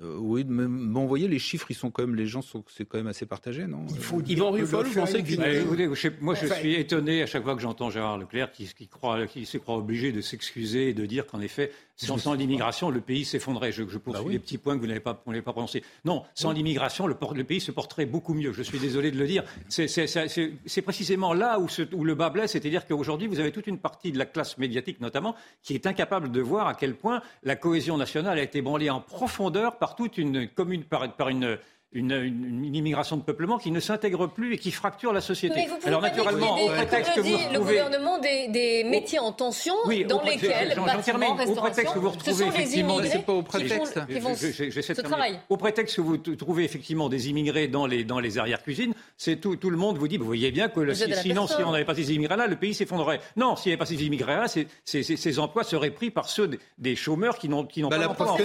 [0.02, 2.64] euh, oui, mais bon, vous voyez, les chiffres, ils sont quand même, les gens sont,
[2.76, 3.86] c'est quand même assez partagé, non?
[3.90, 6.74] Il faut Yvan Rioufol, vous pensez qu'il Bah, écoutez, je sais- moi, je Enfin, suis
[6.76, 10.12] étonné à chaque fois que j'entends Gérard Leclerc qui, qui croit, qui se croit obligé
[10.12, 13.72] de s'excuser et de dire qu'en effet, sans, sans l'immigration, le pays s'effondrait.
[13.72, 15.84] Je, je poursuis les petits points que vous n'avez pas, vous pas prononcés.
[16.04, 18.54] Non, sans l'immigration, le, le pays se porterait beaucoup mieux.
[18.54, 19.44] Je suis désolé de le dire.
[19.70, 23.78] C'est- précisément là où, se- où le bas blesse, c'est-à-dire qu'aujourd'hui, vous avez toute une
[23.78, 27.56] partie de la classe médiatique, notamment, qui est incapable de voir à quel point la
[27.56, 31.58] cohésion nationale a été ébranlée en profondeur par toute une commune, par, par une
[31.94, 35.56] une, une- une immigration de peuplement qui ne s'intègre plus et qui fracture la société.
[35.58, 37.60] Mais vous pouvez Alors naturellement, au prétexte que vous dit le retrouvez...
[37.60, 41.50] gouvernement des, des métiers en tension Oui, dans lesquels j'en- j'en bâtiment, termine.
[41.52, 45.02] Au prétexte que vous retrouvez effectivement, immigrés c'est pas au qui font- prétexte.
[45.50, 49.56] Au prétexte que vous trouvez effectivement des immigrés dans les dans les arrière-cuisines, c'est tout
[49.58, 51.96] tout le monde vous dit, vous voyez bien que le- sinon si on n'avait pas
[51.96, 53.20] ces immigrés-là, le pays s'effondrerait.
[53.36, 56.30] Non, s'il n'y avait pas ces immigrés-là, c'est- c'est- c'est- ces emplois seraient pris par
[56.30, 58.38] ceux des, des chômeurs qui n'ont qui n'ont Bah, pas d'emploi.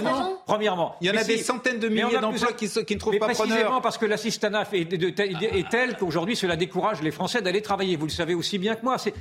[0.45, 3.81] Premièrement, Il y en a des centaines de milliers d'emplois qui, ne trouvent pas précisément
[3.81, 7.95] parce que l'assistanat est, est- tel qu'aujourd'hui cela décourage les Français d'aller travailler.
[7.95, 8.97] Vous le savez aussi bien que moi.
[8.97, 9.13] C'est-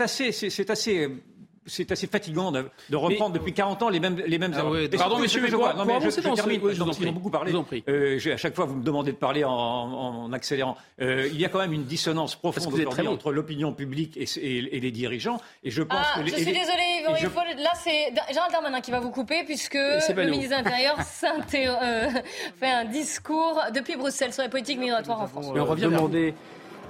[0.00, 0.32] assez,
[0.70, 1.08] assez.
[1.68, 4.88] C'est assez fatigant de, de reprendre depuis 40 ans les mêmes, les mêmes Ah erreurs.
[4.98, 6.82] pardon, monsieur, ce mais je vois- non, mais je, je dans ce- termine, oui, je
[6.82, 7.08] vous en prie.
[7.08, 7.50] ont beaucoup parlé.
[7.52, 7.84] Je vous en prie.
[7.88, 10.76] Euh, j'ai- à chaque fois, vous me demandez de parler en, en- en accélérant.
[11.00, 12.74] Euh, il y a quand même une dissonance profonde
[13.06, 15.38] entre l'opinion publique et, et- et les dirigeants.
[15.62, 17.44] Et je pense Ah, que les, je suis désolée, Yvan je- Rioufol.
[17.58, 20.30] Là, c'est Gérald Darmanin qui va vous couper puisque le nous.
[20.30, 20.96] ministre de l'Intérieur
[21.82, 22.08] euh,
[22.58, 25.46] fait un discours depuis Bruxelles sur les politiques migratoires en France.
[25.54, 25.90] On revient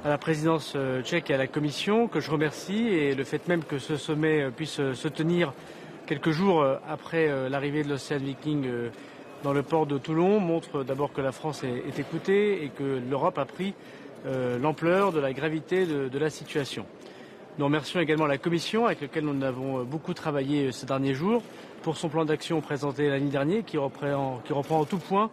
[0.05, 3.49] à la présidence euh, tchèque et à la Commission, que je remercie, et le fait
[3.49, 5.53] même que ce sommet euh, puisse euh, se tenir
[6.07, 8.66] quelques jours après l'arrivée de l'Océan Viking
[9.42, 13.36] dans le port de Toulon montre d'abord que la France est, écoutée et que l'Europe
[13.36, 13.74] a pris
[14.59, 16.86] l'ampleur de la gravité de, la situation.
[17.59, 21.42] Nous remercions également la Commission avec laquelle nous avons beaucoup travaillé ces derniers jours
[21.82, 25.28] pour son plan d'action présenté l'année dernière qui reprend, qui reprend en tout point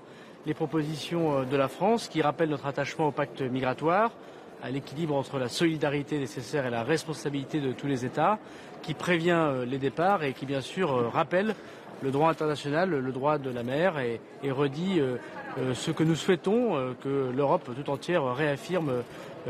[0.45, 4.11] les propositions de la France, qui rappellent notre attachement au pacte migratoire,
[4.65, 8.39] à l'équilibre entre la solidarité nécessaire et la responsabilité de tous les États,
[8.81, 11.53] qui prévient euh, les départs et qui bien sûr euh, rappelle
[12.01, 14.19] le droit international, le droit de la mer et,
[14.51, 15.17] redit euh,
[15.73, 18.91] ce que nous souhaitons que l'Europe tout entière réaffirme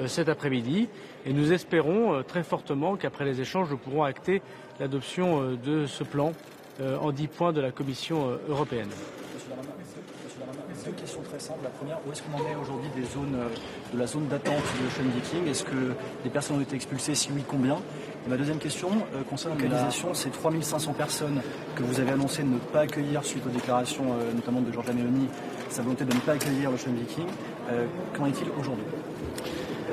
[0.05, 0.87] cet après-midi.
[1.25, 4.43] Et nous espérons très fortement qu'après les échanges, nous pourrons acter
[4.79, 6.33] l'adoption de ce plan
[6.79, 8.89] en dix points de la Commission européenne.
[9.33, 11.61] Monsieur Darmanin, Monsieur Darmanin, deux questions très simples.
[11.63, 14.55] La première, où est-ce qu'on en est aujourd'hui des zones, euh, de la zone d'attente
[14.55, 17.15] de Ocean Viking Est-ce que les personnes ont été expulsées?
[17.15, 17.77] Si oui, combien?
[18.25, 20.13] Et ma deuxième question euh, concerne la localisation.
[20.13, 21.41] C'est 3500 personnes
[21.75, 24.93] que vous avez annoncé de ne pas accueillir suite aux déclarations euh, notamment de Giorgia
[24.93, 25.27] Meloni,
[25.69, 27.27] sa volonté de ne pas accueillir l'Ocean Viking.
[27.69, 28.85] Euh, Qu'en est-il aujourd'hui?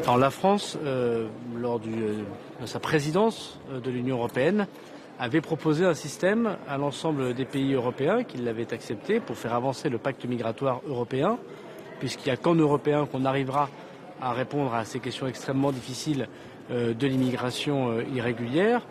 [0.03, 0.77] Alors la France,
[1.55, 4.67] lors du, de sa présidence de l'Union européenne,
[5.19, 9.89] avait proposé un système à l'ensemble des pays européens qui l'avaient accepté pour faire avancer
[9.89, 11.39] le pacte migratoire européen,
[11.99, 13.69] puisqu'il n'y a qu'en européen qu'on arrivera
[14.21, 16.29] à répondre à ces questions extrêmement difficiles
[16.71, 18.83] euh, de l'immigration euh, irrégulière,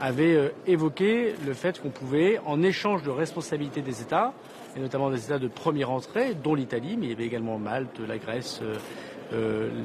[0.00, 4.32] avait euh, évoqué le fait qu'on pouvait, en échange de responsabilités des États,
[4.76, 8.00] et notamment des États de première entrée, dont l'Italie, mais il y avait également Malte,
[8.06, 8.60] la Grèce,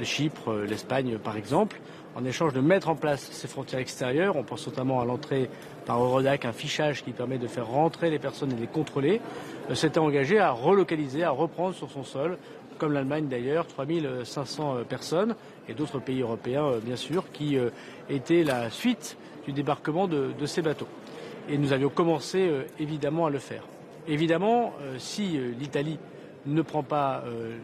[0.04, 1.80] Chypre, l'Espagne par exemple,
[2.16, 5.50] en échange de mettre en place ces frontières extérieures, on pense notamment à l'entrée
[5.86, 9.22] par Eurodac, un fichage qui permet de faire rentrer les personnes et les contrôler,
[9.70, 12.38] euh, s'était engagé à relocaliser, à reprendre sur son sol,
[12.78, 15.36] comme l'Allemagne d'ailleurs, 3500 personnes,
[15.70, 17.70] et d'autres pays européens euh, bien sûr, qui euh,
[18.10, 20.88] étaient la suite du débarquement de, ces bateaux.
[21.48, 23.64] Et nous avions commencé euh, évidemment à le faire.
[24.08, 25.98] Évidemment, euh, si euh, l'Italie
[26.46, 27.58] ne prend pas euh,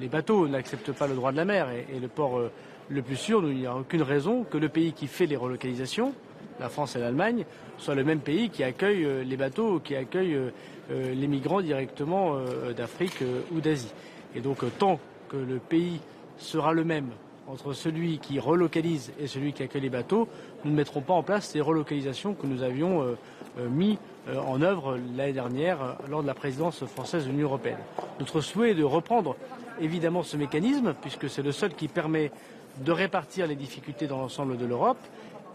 [0.00, 2.50] les bateaux, n'accepte pas le droit de la mer et, le port euh,
[2.88, 6.12] le plus sûr, il n'y a aucune raison que le pays qui fait les relocalisations,
[6.60, 7.44] la France et l'Allemagne,
[7.78, 10.50] soient le même pays qui accueille euh, les bateaux, qui accueille euh,
[10.90, 12.38] euh, les migrants directement
[12.76, 13.22] d'Afrique
[13.52, 13.92] ou d'Asie.
[14.34, 16.00] Et donc tant que le pays
[16.38, 17.08] sera le même
[17.48, 20.28] entre celui qui relocalise et celui qui accueille les bateaux,
[20.64, 23.16] nous ne mettrons pas en place ces relocalisations que nous avions
[23.70, 27.78] mis en œuvre l'année dernière lors de la présidence française de l'Union européenne.
[28.18, 29.36] Notre souhait est de reprendre
[29.80, 32.30] évidemment ce mécanisme, puisque c'est le seul qui permet
[32.78, 34.98] de répartir les difficultés dans l'ensemble de l'Europe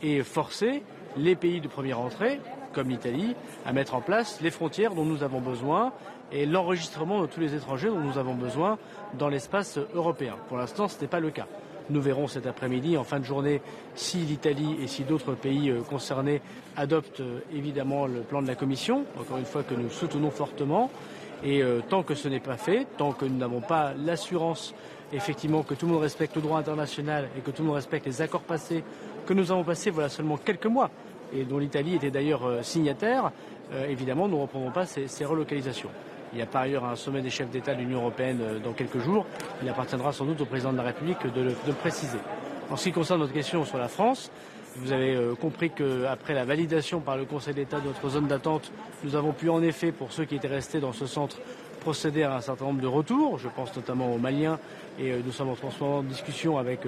[0.01, 0.83] et forcer
[1.17, 2.39] les pays de première entrée,
[2.73, 5.91] comme l'Italie, à mettre en place les frontières dont nous avons besoin
[6.31, 8.77] et l'enregistrement de tous les étrangers dont nous avons besoin
[9.17, 10.35] dans l'espace européen.
[10.47, 11.47] Pour l'instant, ce n'est pas le cas.
[11.89, 13.61] Nous verrons cet après-midi, en fin de journée,
[13.95, 16.41] si l'Italie et si d'autres pays euh, concernés
[16.77, 20.89] adoptent euh, évidemment le plan de la Commission, encore une fois que nous soutenons fortement.
[21.43, 24.73] Et euh, tant que ce n'est pas fait, tant que nous n'avons pas l'assurance
[25.13, 28.05] effectivement que tout le monde respecte le droit international et que tout le monde respecte
[28.05, 28.83] les accords passés
[29.25, 30.89] que nous avons passés voilà seulement quelques mois
[31.33, 33.31] et dont l'Italie était d'ailleurs euh, signataire,
[33.73, 35.89] euh, évidemment, nous ne reprendrons pas ces, relocalisations.
[36.33, 38.73] Il y a par ailleurs un sommet des chefs d'État de l'Union européenne euh, dans
[38.73, 39.25] quelques jours.
[39.61, 42.17] Il appartiendra sans doute au président de la République de le, préciser.
[42.69, 44.31] En ce qui concerne notre question sur la France,
[44.77, 48.71] vous avez compris qu'après la validation par le Conseil d'État de notre zone d'attente,
[49.03, 51.39] nous avons pu en effet, pour ceux qui étaient restés dans ce centre,
[51.81, 53.37] procéder à un certain nombre de retours.
[53.39, 54.57] Je pense notamment aux Maliens
[54.99, 56.81] et nous sommes en moment en discussion avec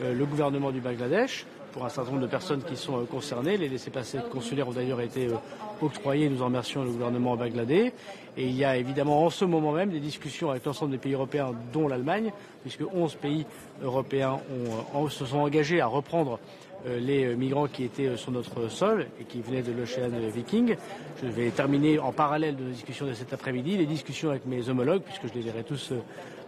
[0.00, 3.56] le gouvernement du Bangladesh pour un certain nombre de personnes qui sont euh, concernées.
[3.56, 5.34] Les laissés-passer consulaires ont d'ailleurs été euh,
[5.82, 6.28] octroyés.
[6.28, 7.92] Nous en remercions le gouvernement bangladais.
[8.36, 11.14] Et il y a évidemment en ce moment même des discussions avec l'ensemble des pays
[11.14, 12.30] européens, dont l'Allemagne,
[12.62, 13.44] puisque 11 pays
[13.82, 14.38] européens
[14.94, 16.38] euh, se sont engagés à reprendre
[16.86, 20.76] les migrants qui étaient sur notre sol et qui venaient de l'Ocean Viking.
[21.22, 24.68] Je vais terminer en parallèle de nos discussions de cet après-midi les discussions avec mes
[24.68, 25.92] homologues, puisque je les verrai tous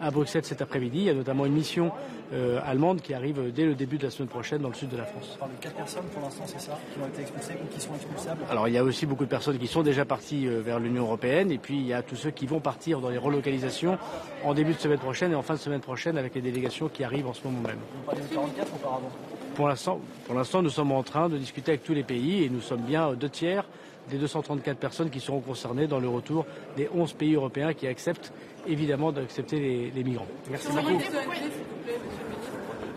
[0.00, 0.98] à Bruxelles cet après-midi.
[0.98, 1.92] Il y a notamment une mission
[2.32, 4.96] euh, allemande qui arrive dès le début de la semaine prochaine dans le sud de
[4.96, 5.32] la France.
[5.36, 7.80] On parle de quatre personnes pour l'instant, c'est ça, qui ont été expulsées ou qui
[7.80, 10.60] sont expulsables Alors il y a aussi beaucoup de personnes qui sont déjà parties euh,
[10.60, 13.18] vers l'Union européenne et puis il y a tous ceux qui vont partir dans les
[13.18, 13.98] relocalisations
[14.44, 17.04] en début de semaine prochaine et en fin de semaine prochaine avec les délégations qui
[17.04, 17.78] arrivent en ce moment même.
[17.94, 19.10] Vous parlez de 44 auparavant
[19.56, 22.82] pour l'instant, nous sommes en train de discuter avec tous les pays et nous sommes
[22.82, 23.64] bien deux tiers
[24.10, 26.46] des 234 personnes qui seront concernées dans le retour
[26.76, 28.32] des 11 pays européens qui acceptent
[28.66, 30.26] évidemment d'accepter les, migrants.
[30.50, 31.00] Merci beaucoup.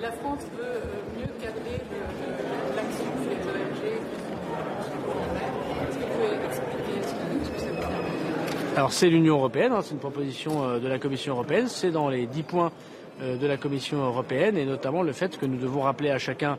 [0.02, 1.82] La France veut euh, mieux cadrer
[2.76, 4.00] l'action des ONG
[8.78, 12.08] Alors c'est l'Union européenne, hein, c'est une proposition euh, de la Commission européenne, c'est dans
[12.08, 12.89] les 10 points euh,
[13.22, 16.58] de la Commission européenne et notamment le fait que nous devons rappeler à chacun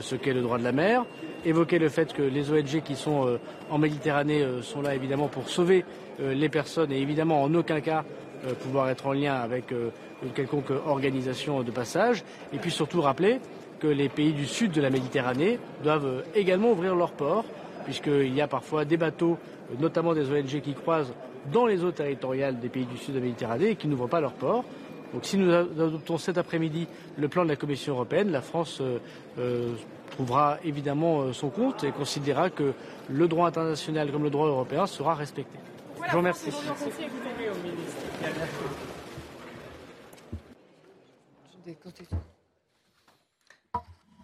[0.00, 1.04] ce qu'est le droit de la mer,
[1.44, 3.38] évoquer le fait que les ONG qui sont
[3.70, 5.84] en Méditerranée sont là évidemment pour sauver
[6.18, 8.04] les personnes et évidemment en aucun cas
[8.46, 9.90] euh, pouvoir être en lien avec euh,
[10.22, 12.24] une quelconque organisation de passage.
[12.54, 13.38] Et puis surtout rappeler
[13.80, 17.44] que les pays du sud de la Méditerranée doivent également ouvrir leurs ports,
[17.84, 19.36] puisqu'il y a parfois des bateaux,
[19.78, 21.12] notamment des ONG, qui croisent
[21.52, 24.20] dans les eaux territoriales des pays du sud de la Méditerranée et qui n'ouvrent pas
[24.20, 24.64] leurs ports.
[25.12, 26.86] Donc si nous adoptons cet après-midi
[27.18, 29.74] le plan de la Commission européenne, la France euh,
[30.10, 32.72] trouvera évidemment son compte et considérera que
[33.08, 35.58] le droit international comme le droit européen sera respecté.
[36.06, 36.50] Je vous remercie.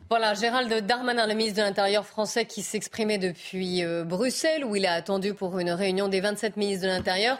[0.09, 4.87] Voilà, Gérald Darmanin, le ministre de l'Intérieur français, qui s'exprimait depuis euh, Bruxelles, où il
[4.87, 7.39] a attendu pour une réunion des 27 ministres de l'Intérieur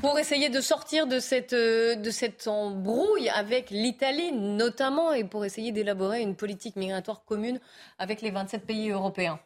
[0.00, 5.44] pour essayer de sortir de cette, euh, de cette embrouille avec l'Italie, notamment, et pour
[5.44, 7.58] essayer d'élaborer une politique migratoire commune
[7.98, 9.40] avec les 27 pays européens.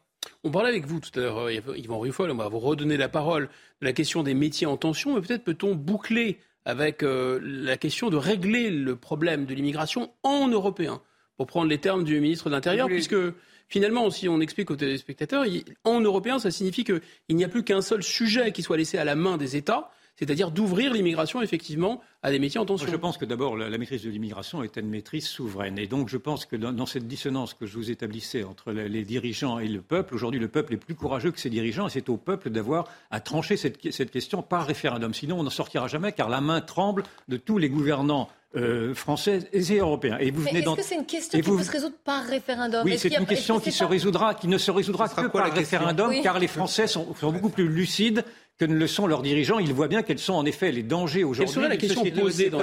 [0.44, 3.08] On parlait avec vous tout à l'heure, euh, Yvan Ruffol, on va vous redonner la
[3.08, 3.48] parole
[3.80, 8.10] de la question des métiers en tension, mais peut-être peut-on boucler avec euh, la question
[8.10, 11.00] de régler le problème de l'immigration en européen,
[11.36, 13.16] pour prendre les termes du ministre de l'Intérieur, puisque
[13.68, 15.44] finalement, si on explique aux téléspectateurs,
[15.84, 19.04] en européen, ça signifie qu'il n'y a plus qu'un seul sujet qui soit laissé à
[19.04, 22.86] la main des États, c'est-à-dire d'ouvrir l'immigration effectivement à des métiers en tension.
[22.88, 26.16] je pense que d'abord la, maîtrise de l'immigration est une maîtrise souveraine, et donc je
[26.16, 30.14] pense que dans, cette dissonance que je vous établissais entre les, dirigeants et le peuple,
[30.14, 33.20] aujourd'hui le peuple est plus courageux que ses dirigeants, et c'est au peuple d'avoir à
[33.20, 33.78] trancher cette,
[34.10, 35.14] question par référendum.
[35.14, 39.48] Sinon, on n'en sortira jamais, car la main tremble de tous les gouvernants euh, français
[39.54, 40.18] et européens.
[40.20, 42.82] Et vous est-ce que c'est une question qui peut se résoudre par référendum?
[42.84, 46.38] Oui, c'est une question qui, se résoudra, qui ne se résoudra que par référendum, car
[46.38, 48.24] les Français sont, beaucoup plus lucides
[48.62, 49.58] que ne le sont leurs dirigeants.
[49.58, 51.52] Ils voient bien quels sont en effet les dangers aujourd'hui.
[51.52, 52.62] Quelle serait la question posée dans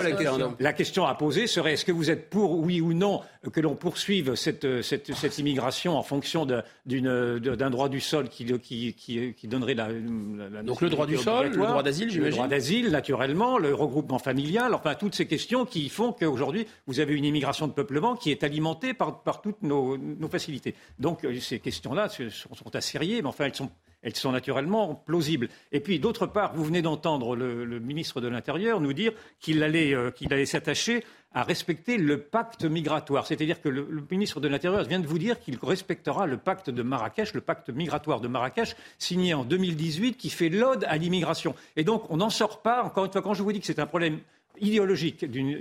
[0.60, 3.22] La question à poser serait est-ce que vous êtes pour, oui ou non,
[3.52, 8.94] que l'on poursuive cette, cette, cette immigration en fonction d'un droit du sol qui, qui,
[8.94, 12.36] qui, qui donnerait la, la, Donc le droit du sol, le droit d'asile, j'imagine Le
[12.36, 17.14] droit d'asile, naturellement, le regroupement familial, enfin toutes ces questions qui font qu'aujourd'hui, vous avez
[17.14, 20.76] une immigration de peuplement qui est alimentée par, par toutes nos, nos facilités.
[20.98, 23.70] Donc euh, ces questions-là sont, sont assez mais enfin elles sont
[24.02, 25.50] elles sont naturellement plausibles.
[25.72, 29.94] Et puis, d'autre part, vous venez d'entendre le, ministre de l'Intérieur nous dire qu'il allait,
[29.94, 33.28] euh, qu'il allait s'attacher à respecter le pacte migratoire.
[33.28, 36.70] C'est-à-dire que le, le ministre de l'Intérieur vient de vous dire qu'il respectera le pacte
[36.70, 41.54] de Marrakech, le pacte migratoire de Marrakech, signé en 2018, qui fait l'ode à l'immigration.
[41.76, 42.84] Et donc, on n'en sort pas.
[42.84, 44.20] Encore une fois, quand je vous dis que c'est un problème
[44.60, 45.58] idéologique d'une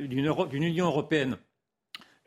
[0.53, 1.36] Union européenne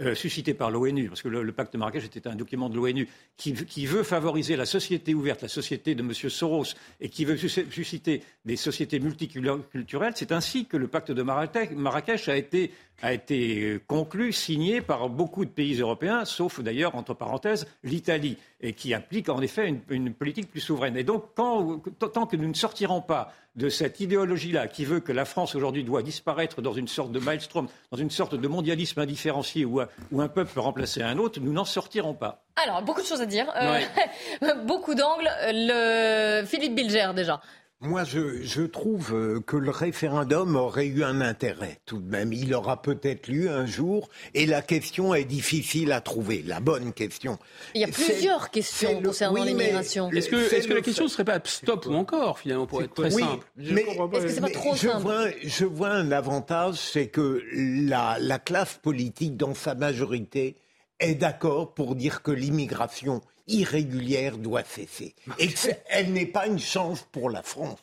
[0.01, 3.07] euh, suscité par l'ONU, parce que le, pacte de Marrakech était un document de l'ONU
[3.37, 6.11] qui, veut favoriser la société ouverte, la société de M.
[6.13, 10.13] Soros, et qui veut susciter des sociétés multiculturelles.
[10.15, 12.71] C'est ainsi que le pacte de Marrakech a été,
[13.03, 18.93] euh, conclu, signé par beaucoup de pays européens, sauf d'ailleurs, entre parenthèses, l'Italie, et qui
[18.93, 20.97] applique en effet une, politique plus souveraine.
[20.97, 25.25] Et donc, tant que nous ne sortirons pas de cette idéologie-là qui veut que la
[25.25, 29.65] France aujourd'hui doit disparaître dans une sorte de maelstrom, dans une sorte de mondialisme indifférencié
[29.65, 29.81] où,
[30.11, 32.43] où un peuple peut remplacer un autre, nous n'en sortirons pas.
[32.63, 34.55] Alors, beaucoup de choses à dire, euh, ouais.
[34.65, 35.29] beaucoup d'angles.
[35.47, 36.43] Le...
[36.45, 37.41] Philippe Bilger, déjà.
[37.83, 42.31] Moi, je, je, trouve euh, que le référendum aurait eu un intérêt tout de même.
[42.31, 46.93] Il aura peut-être lieu un jour et la question est difficile à trouver, la bonne
[46.93, 47.39] question.
[47.73, 50.11] Il y a plusieurs questions le, concernant oui, l'immigration.
[50.11, 52.93] Est-ce que, est que, la question ne serait pas stop ou encore, finalement, pour être
[52.93, 56.11] très oui, simple mais, Est-ce que c'est pas trop je simple vois, je vois un
[56.11, 60.55] avantage, c'est que la, la classe politique, dans sa majorité,
[60.99, 63.21] est d'accord pour dire que l'immigration
[63.51, 65.15] irrégulière doit cesser.
[65.37, 67.79] Et qu'elle n'est pas une chance pour la France.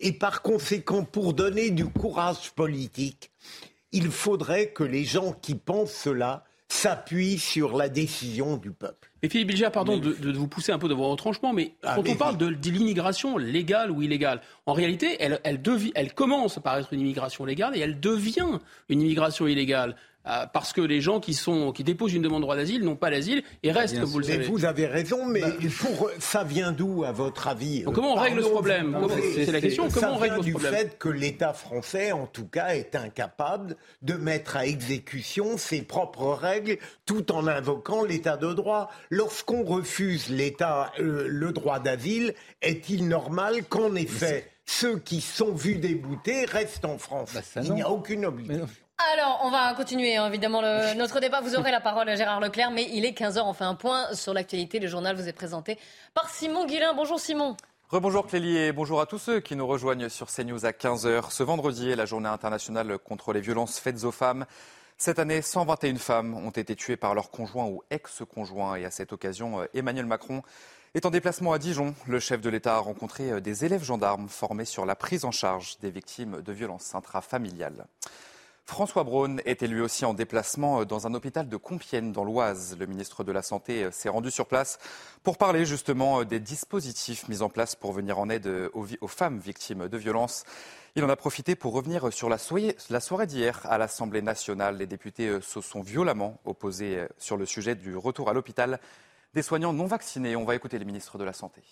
[0.00, 3.30] Et par conséquent, pour donner du courage politique,
[3.92, 9.10] il faudrait que les gens qui pensent cela s'appuient sur la décision du peuple.
[9.22, 10.00] Et Philippe Bilger, pardon mais...
[10.00, 12.36] de, de, vous pousser un peu de vos retranchements, mais ah, quand mais on parle
[12.36, 15.60] de, de l'immigration légale ou illégale, en réalité, elle, elle,
[15.94, 18.58] elle commence par être une immigration légale et elle devient
[18.88, 19.96] une immigration illégale
[20.52, 23.10] parce que les gens qui, sont, qui déposent une demande de droit d'asile n'ont pas
[23.10, 24.44] l'asile et restent, Bien comme vous le savez.
[24.46, 25.48] Vous avez raison, mais bah,
[25.80, 28.96] pour, ça vient d'où, à votre avis Donc, Comment on règle ce problème
[29.34, 29.88] C'est la question.
[29.88, 32.74] Comment on règle ce problème Ça vient du fait que l'État français, en tout cas,
[32.74, 38.90] est incapable de mettre à exécution ses propres règles tout en invoquant l'État de droit.
[39.10, 45.76] Lorsqu'on refuse l'État, euh, le droit d'asile, est-il normal qu'en effet, ceux qui sont vus
[45.76, 47.30] déboutés restent en France?
[47.34, 48.68] Bah, Il n'y a aucune obligation.
[48.98, 50.60] Alors, on va continuer hein, évidemment
[50.96, 51.40] notre débat.
[51.40, 53.42] Vous aurez la parole Gérard Leclerc, mais il est 15h.
[53.44, 54.80] On fait un point sur l'actualité.
[54.80, 55.78] Le journal vous est présenté
[56.14, 56.94] par Simon Guillain.
[56.94, 57.56] Bonjour Simon.
[57.90, 61.30] Rebonjour Clélie et bonjour à tous ceux qui nous rejoignent sur CNews à 15h.
[61.30, 64.46] Ce vendredi est la journée internationale contre les violences faites aux femmes.
[64.96, 68.74] Cette année, 121 femmes ont été tuées par leur conjoint ou ex-conjoint.
[68.74, 70.42] Et à cette occasion, Emmanuel Macron
[70.94, 71.94] est en déplacement à Dijon.
[72.08, 75.78] Le chef de l'État a rencontré des élèves gendarmes formés sur la prise en charge
[75.78, 77.86] des victimes de violences intrafamiliales.
[78.68, 82.76] François Braun était lui aussi en déplacement dans un hôpital de Compiègne, dans l'Oise.
[82.78, 84.78] Le ministre de la Santé s'est rendu sur place
[85.22, 89.38] pour parler justement des dispositifs mis en place pour venir en aide aux, aux femmes
[89.38, 90.44] victimes de violences.
[90.96, 94.76] Il en a profité pour revenir sur la soirée, la soirée d'hier à l'Assemblée nationale.
[94.76, 98.80] Les députés se sont violemment opposés sur le sujet du retour à l'hôpital
[99.32, 100.36] des soignants non vaccinés.
[100.36, 101.62] On va écouter le ministre de la Santé.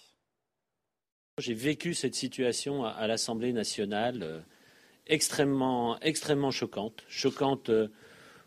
[1.36, 4.46] J'ai vécu cette situation à l'Assemblée nationale
[5.06, 7.70] extrêmement, extrêmement choquante, choquante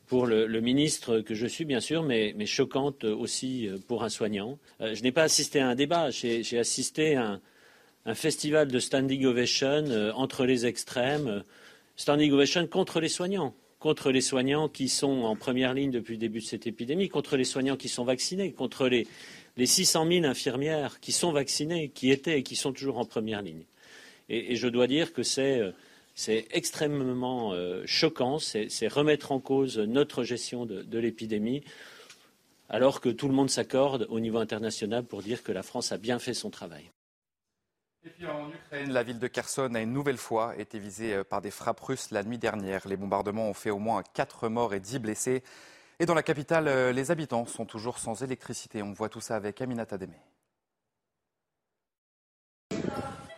[0.09, 4.57] pour le, ministre que je suis, bien sûr, mais, choquante aussi pour un soignant.
[4.81, 7.39] Euh, je n'ai pas assisté à un débat, j'ai assisté à
[8.05, 11.43] un, festival de standing ovation euh, entre les extrêmes,
[11.95, 16.19] standing ovation contre les soignants, contre les soignants qui sont en première ligne depuis le
[16.19, 19.05] début de cette épidémie, contre les soignants qui sont vaccinés, contre les,
[19.57, 23.43] les 600 000 infirmières qui sont vaccinées, qui étaient et qui sont toujours en première
[23.43, 23.65] ligne.
[24.27, 25.61] Et je dois dire que c'est
[26.19, 31.63] c'est extrêmement euh, choquant, c'est remettre en cause notre gestion de, de l'épidémie,
[32.67, 35.97] alors que tout le monde s'accorde au niveau international pour dire que la France a
[35.97, 36.91] bien fait son travail.
[38.05, 41.41] Et puis en Ukraine, la ville de Kherson a une nouvelle fois été visée par
[41.41, 42.85] des frappes russes la nuit dernière.
[42.85, 45.41] Les bombardements ont fait au moins 4 morts et 10 blessés.
[45.99, 48.83] Et dans la capitale, les habitants sont toujours sans électricité.
[48.83, 50.17] On voit tout ça avec Aminata Demé.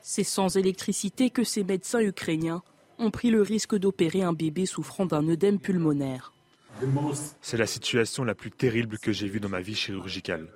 [0.01, 2.63] C'est sans électricité que ces médecins ukrainiens
[3.01, 6.31] ont pris le risque d'opérer un bébé souffrant d'un œdème pulmonaire.
[7.41, 10.47] C'est la situation la plus terrible que j'ai vue dans ma vie chirurgicale.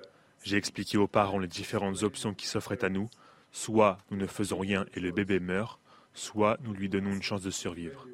[0.42, 3.08] J'ai expliqué aux parents les différentes options qui s'offraient à nous.
[3.52, 5.80] Soit nous ne faisons rien et le bébé meurt,
[6.14, 8.06] soit nous lui donnons une chance de survivre.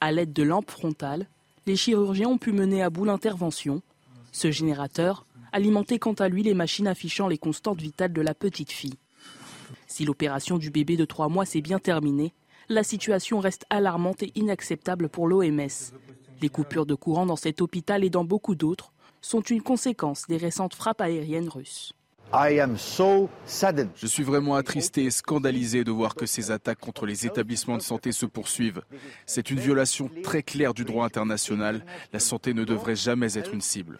[0.00, 1.26] À l'aide de lampes frontales,
[1.66, 3.82] les chirurgiens ont pu mener à bout l'intervention.
[4.32, 8.70] Ce générateur alimentait quant à lui les machines affichant les constantes vitales de la petite
[8.70, 8.98] fille.
[9.86, 12.32] Si l'opération du bébé de trois mois s'est bien terminée,
[12.68, 15.92] la situation reste alarmante et inacceptable pour l'OMS.
[16.40, 20.36] Les coupures de courant dans cet hôpital et dans beaucoup d'autres sont une conséquence des
[20.36, 21.92] récentes frappes aériennes russes.
[22.30, 27.82] Je suis vraiment attristé et scandalisé de voir que ces attaques contre les établissements de
[27.82, 28.82] santé se poursuivent.
[29.24, 31.86] C'est une violation très claire du droit international.
[32.12, 33.98] La santé ne devrait jamais être une cible.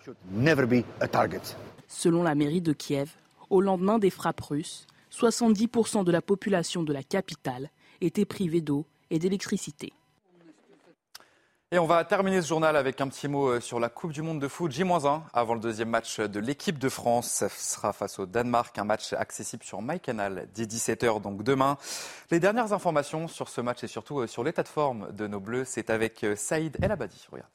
[1.89, 3.13] Selon la mairie de Kiev,
[3.49, 7.71] au lendemain des frappes russes, 70% de la population de la capitale
[8.01, 9.93] était privée d'eau et d'électricité.
[11.71, 14.23] Et on va terminer ce journal avec un petit mot euh, sur la Coupe du
[14.23, 17.45] Monde de foot J-1 avant le deuxième match de l'équipe de France.
[17.47, 21.77] Ce sera face au Danemark, un match accessible sur MyCanal dès 17h donc demain.
[22.31, 25.41] Les dernières informations sur ce match et surtout euh, sur l'état de forme de nos
[25.41, 27.27] Bleus, c'est avec euh, Saïd El Abadi.
[27.31, 27.53] Regardez.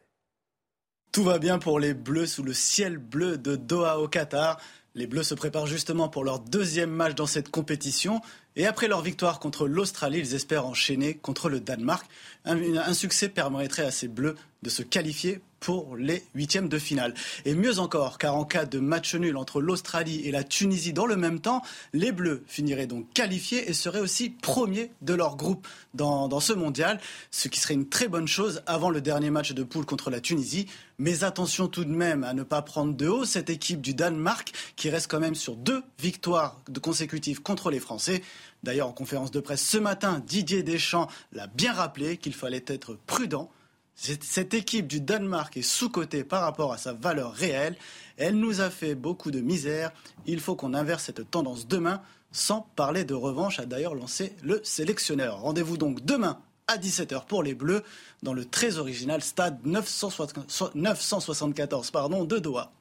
[1.12, 4.60] Tout va bien pour les Bleus sous le ciel bleu de Doha au Qatar.
[4.94, 8.22] Les Bleus se préparent justement pour leur deuxième match dans cette compétition.
[8.56, 12.06] Et après leur victoire contre l'Australie, ils espèrent enchaîner contre le Danemark.
[12.45, 17.14] Un, succès permettrait à ces Bleus de se qualifier pour les huitièmes de finale.
[17.45, 21.05] Et mieux encore, car en cas de match nul entre l'Australie et la Tunisie dans
[21.05, 21.61] le même temps,
[21.93, 26.99] les Bleus finiraient donc qualifiés et seraient aussi premiers de leur groupe dans, ce mondial,
[27.32, 30.20] ce qui serait une très bonne chose avant le dernier match de poule contre la
[30.20, 30.68] Tunisie.
[30.97, 34.51] Mais attention tout de même à ne pas prendre de haut cette équipe du Danemark
[34.76, 38.22] qui reste quand même sur deux victoires consécutives contre les Français.
[38.64, 42.97] D'ailleurs, en conférence de presse ce matin, Didier Deschamps l'a bien rappelé qu'il fallait être
[43.07, 43.49] prudent
[43.96, 47.76] cette équipe du Danemark est sous-cotée par rapport à sa valeur réelle.
[48.18, 49.91] Elle nous a fait beaucoup de misère.
[50.26, 54.62] Il faut qu'on inverse cette tendance demain, sans parler de revanche, a d'ailleurs lancé le
[54.64, 55.41] sélectionneur.
[55.41, 57.84] Rendez-vous donc demain à 17h pour les Bleus
[58.24, 62.72] dans le très original stade 974 pardon, de Doha.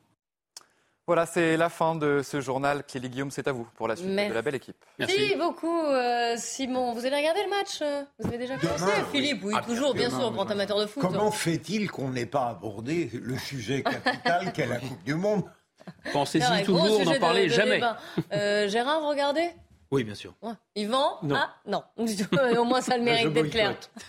[1.07, 2.84] Voilà, c'est la fin de ce journal.
[2.84, 4.76] Kelly Guillaume, c'est à vous pour la suite de la belle équipe.
[5.00, 6.92] Merci, beaucoup, euh, Simon.
[6.92, 10.09] Vous allez regarder le match euh Vous avez déjà commencé Philippe, oui, Ah, toujours, bien
[10.09, 11.03] demain, sûr, grand amateur de foot.
[11.03, 15.42] Comment fait-il qu'on n'ait pas abordé le sujet capital qu'est la Coupe du Monde?
[16.12, 17.80] Pensez-y toujours, n'en parlez jamais.
[18.32, 19.50] Euh, Gérard, vous regardez?
[19.93, 20.32] Oui, bien sûr.
[20.40, 20.53] Ouais.
[20.74, 21.36] Yvan Non.
[21.38, 21.82] Ah, non.
[22.59, 23.76] Au moins, ça le mérite d'être clair.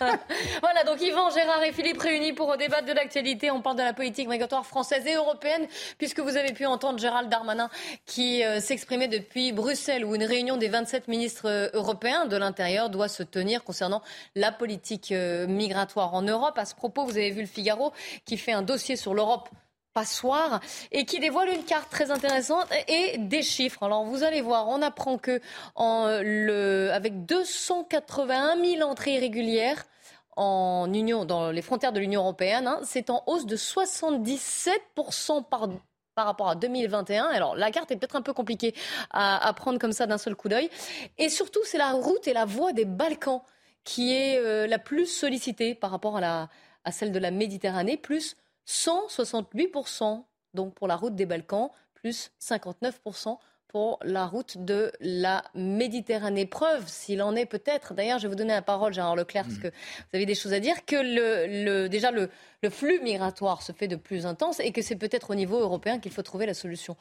[0.62, 3.50] voilà, donc Yvan, Gérard et Philippe réunis pour débattre de l'actualité.
[3.50, 5.66] On parle de la politique migratoire française et européenne,
[5.98, 7.68] puisque vous avez pu entendre Gérald Darmanin
[8.06, 12.88] qui euh, s'exprimait depuis Bruxelles, où une réunion des 27 ministres euh, européens de l'Intérieur
[12.88, 14.00] doit se tenir concernant
[14.34, 16.56] la politique euh, migratoire en Europe.
[16.56, 17.92] À ce propos, vous avez vu le Figaro
[18.24, 19.50] qui fait un dossier sur l'Europe
[19.94, 20.60] passoire
[20.92, 23.82] et qui dévoile une carte très intéressante et des chiffres.
[23.84, 25.40] Alors vous allez voir, on apprend que
[26.90, 29.84] avec 281 000 entrées irrégulières
[30.36, 35.68] en Union, dans les frontières de l'Union européenne, hein, c'est en hausse de 77% par
[36.16, 37.24] par rapport à 2021.
[37.26, 38.74] Alors la carte est peut-être un peu compliquée
[39.10, 40.70] à, à prendre comme ça d'un seul coup d'œil.
[41.18, 43.40] Et surtout, c'est la route et la voie des Balkans
[43.84, 46.48] qui est euh, la plus sollicitée par rapport à, la,
[46.84, 48.36] à celle de la Méditerranée, plus
[48.66, 53.38] 168%, donc pour la route des Balkans, plus 59%
[53.68, 56.46] pour la route de la Méditerranée.
[56.46, 59.58] Preuve, s'il en est peut-être, d'ailleurs je vais vous donner la parole Gérard Leclerc, parce
[59.58, 62.30] que vous avez des choses à dire, que le, le- déjà le,
[62.62, 65.98] le flux migratoire se fait de plus intense et que c'est peut-être au niveau européen
[65.98, 66.96] qu'il faut trouver la solution.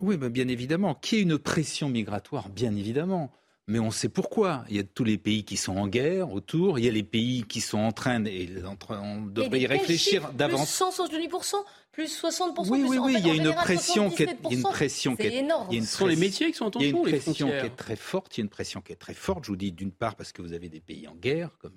[0.00, 0.94] Oui, bien évidemment.
[0.94, 3.30] Qu'il y ait une pression migratoire, bien évidemment.
[3.70, 4.64] Mais on sait pourquoi.
[4.68, 6.80] Il y a tous les pays qui sont en guerre autour.
[6.80, 8.50] Il y a les pays qui sont en train, de- et
[8.90, 10.66] on devrait y réfléchir d'avance.
[10.76, 12.68] Plus 168%, plus 60%.
[12.70, 14.50] Oui, plus, oui, en oui, fait, il y a une général, pression qui est, il
[14.50, 14.70] y a une 77%.
[14.70, 15.66] pression qui est, énorme.
[15.70, 16.88] il y a une Ce sont les pression- métiers qui sont en Il y a
[16.88, 18.36] une tension, pression qui est très forte.
[18.36, 19.44] Il y a une pression qui est très forte.
[19.44, 21.72] Je vous dis d'une part parce que vous avez des pays en guerre, comme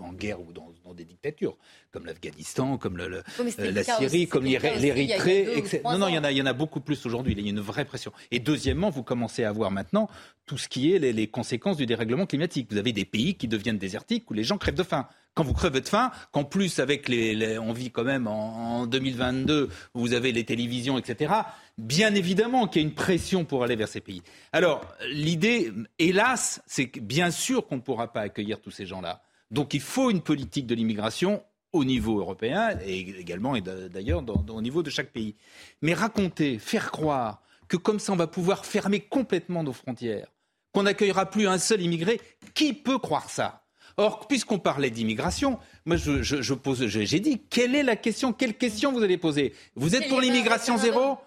[0.00, 1.56] en guerre ou dans, dans des dictatures,
[1.90, 5.80] comme l'Afghanistan, comme le- le- Oui, mais c'était euh, la Syrie, comme l'Érythrée.
[5.84, 6.20] Non, non, il y ans.
[6.20, 7.34] en a, il y en a beaucoup plus aujourd'hui.
[7.36, 8.12] Il y a une vraie pression.
[8.30, 10.08] Et deuxièmement, vous commencez à voir maintenant
[10.46, 12.68] tout ce qui est les, les conséquences du dérèglement climatique.
[12.70, 15.08] Vous avez des pays qui deviennent désertiques où les gens crèvent de faim.
[15.38, 18.86] Quand vous crevez de faim, qu'en plus avec les, on vit quand même en, en
[18.86, 21.32] 2022, où vous avez les télévisions, etc.
[21.78, 24.20] Bien évidemment qu'il y a une pression pour aller vers ces pays.
[24.50, 29.22] Alors l'idée, hélas, c'est bien sûr qu'on ne pourra pas accueillir tous ces gens-là.
[29.52, 34.60] Donc il faut une politique de l'immigration au niveau européen et également et d'ailleurs au
[34.60, 35.36] niveau de chaque pays.
[35.82, 40.32] Mais raconter, faire croire que comme ça on va pouvoir fermer complètement nos frontières,
[40.72, 42.20] qu'on n'accueillera plus un seul immigré,
[42.54, 43.62] qui peut croire ça?
[43.98, 48.32] Or, puisqu'on parlait d'immigration, moi je, je- je pose, j'ai dit, quelle est la question
[48.32, 49.52] Quelle question vous allez poser?
[49.74, 51.18] Vous êtes pour l'immigration zéro?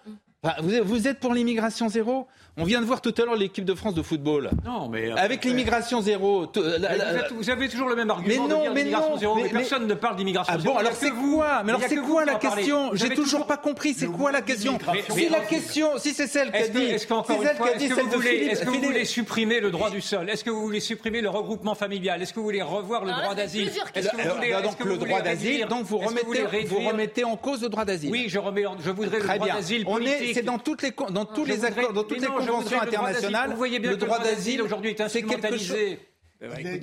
[0.82, 2.26] Vous êtes pour l'immigration zéro?
[2.58, 4.50] On vient de voir tout à l'heure l'équipe de France de football.
[4.66, 6.44] Non, mais Avec l'immigration zéro.
[6.44, 8.84] t- la- vous, êtes- vous avez toujours le même argument Mais de non, dire mais
[8.84, 10.74] non, zéro, mais, mais- mais- personne ne parle d'immigration Ah zéro.
[10.74, 11.36] bon, a alors c'est vous.
[11.38, 13.94] quoi Mais alors a c'est quoi qui la question J'ai toujours pas compris.
[13.94, 14.78] C'est quoi la question
[15.14, 18.14] Si la question, si c'est celle qu'a Est-ce que- dit, est-ce celle que vous de
[18.16, 20.80] voulez, Philippe, est-ce que vous voulez supprimer le droit du sol Est-ce que vous voulez
[20.80, 24.34] supprimer le regroupement familial Est-ce que vous voulez revoir le droit d'asile Est-ce que vous
[24.36, 26.90] voulez est-ce donc que le vous voulez droit d'asile, réduire- donc vous remettez, vous réduire-
[26.90, 28.10] remettez en cause le droit d'asile.
[28.10, 29.54] Oui, je remets, en- je voudrais le Très droit bien.
[29.54, 30.34] d'asile On est, politique.
[30.34, 32.78] c'est dans toutes les, con- dans tous les accords, dans toutes les non, je conventions
[32.78, 33.16] voudrais le droit d'asile.
[33.26, 33.50] internationales.
[33.50, 35.70] Vous voyez bien le que le droit d'asile aujourd'hui est c'est quelque chose.
[35.70, 35.98] instrumentalisé.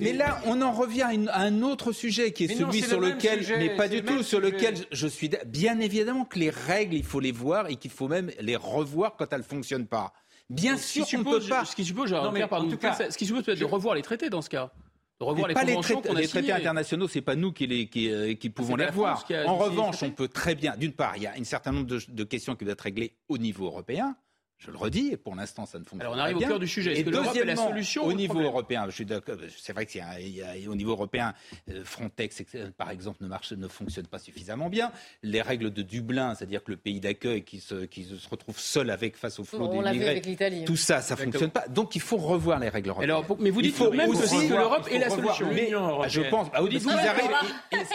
[0.00, 2.68] Mais là, on en revient à, une- à un autre sujet qui est Mais non,
[2.70, 4.50] celui sur le lequel, sujet, mais pas du tout, sur sujet.
[4.52, 5.30] lequel je- je suis.
[5.46, 9.16] Bien évidemment que les règles, il faut les voir et qu'il faut même les revoir
[9.16, 10.14] quand elles fonctionnent pas.
[10.48, 11.64] Bien Ce qui sûr, on ne suppose- peut pas.
[11.66, 13.94] Ce qui suppose, Non, mais pardon, en tout cas, ce qui suppose peut-être de revoir
[13.94, 14.72] les traités dans ce cas.
[15.20, 17.86] De revoir les pas les traités, qu'on les traités internationaux, c'est pas nous qui, les,
[17.88, 20.74] qui, euh, qui pouvons les a En revanche, on peut très bien.
[20.78, 23.12] D'une part, il y a un certain nombre de, de questions qui doivent être réglées
[23.28, 24.16] au niveau européen.
[24.62, 26.04] Je le redis, et pour l'instant, ça ne fonctionne pas.
[26.04, 26.48] Alors, on arrive au bien.
[26.48, 26.92] cœur du sujet.
[26.92, 29.36] Est-ce que l'Europe est la solution au au niveau européen Je suis d'accord.
[29.56, 31.32] C'est vrai qu'il y a, il y a- au niveau européen,
[31.70, 34.92] euh, Frontex, etc., par exemple, ne marche, ne fonctionne pas suffisamment bien.
[35.22, 38.90] Les règles de Dublin, c'est-à-dire que le pays d'accueil qui se, qui se retrouve seul
[38.90, 40.64] avec face au flot On l'a vu d'immigrés, avec l'Italie.
[40.66, 41.32] tout ça, ça Exactement.
[41.32, 41.66] fonctionne pas.
[41.68, 43.10] Donc, il faut revoir les règles européennes.
[43.10, 45.16] Alors, pour- mais vous Il dites faut même que aussi que l'Europe il est faut
[45.22, 45.48] la solution.
[45.54, 45.70] Mais,
[46.08, 46.48] je pense.
[46.52, 46.92] Ah, parce Non,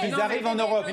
[0.01, 0.86] qu'ils arrivent, en Europe.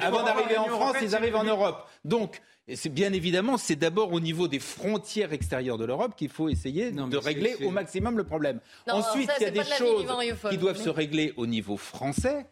[0.00, 1.44] Avant d'arriver en France, ils arrivent en.
[1.44, 1.86] Europe.
[2.04, 6.28] Donc, et c'est bien évidemment, c'est d'abord au niveau des frontières extérieures de l'Europe qu'il
[6.28, 8.60] faut essayer Non, de régler au maximum le problème.
[8.86, 10.06] Non, Ensuite, il y a des de choses
[10.50, 12.46] qui doivent Mais- se régler au niveau français.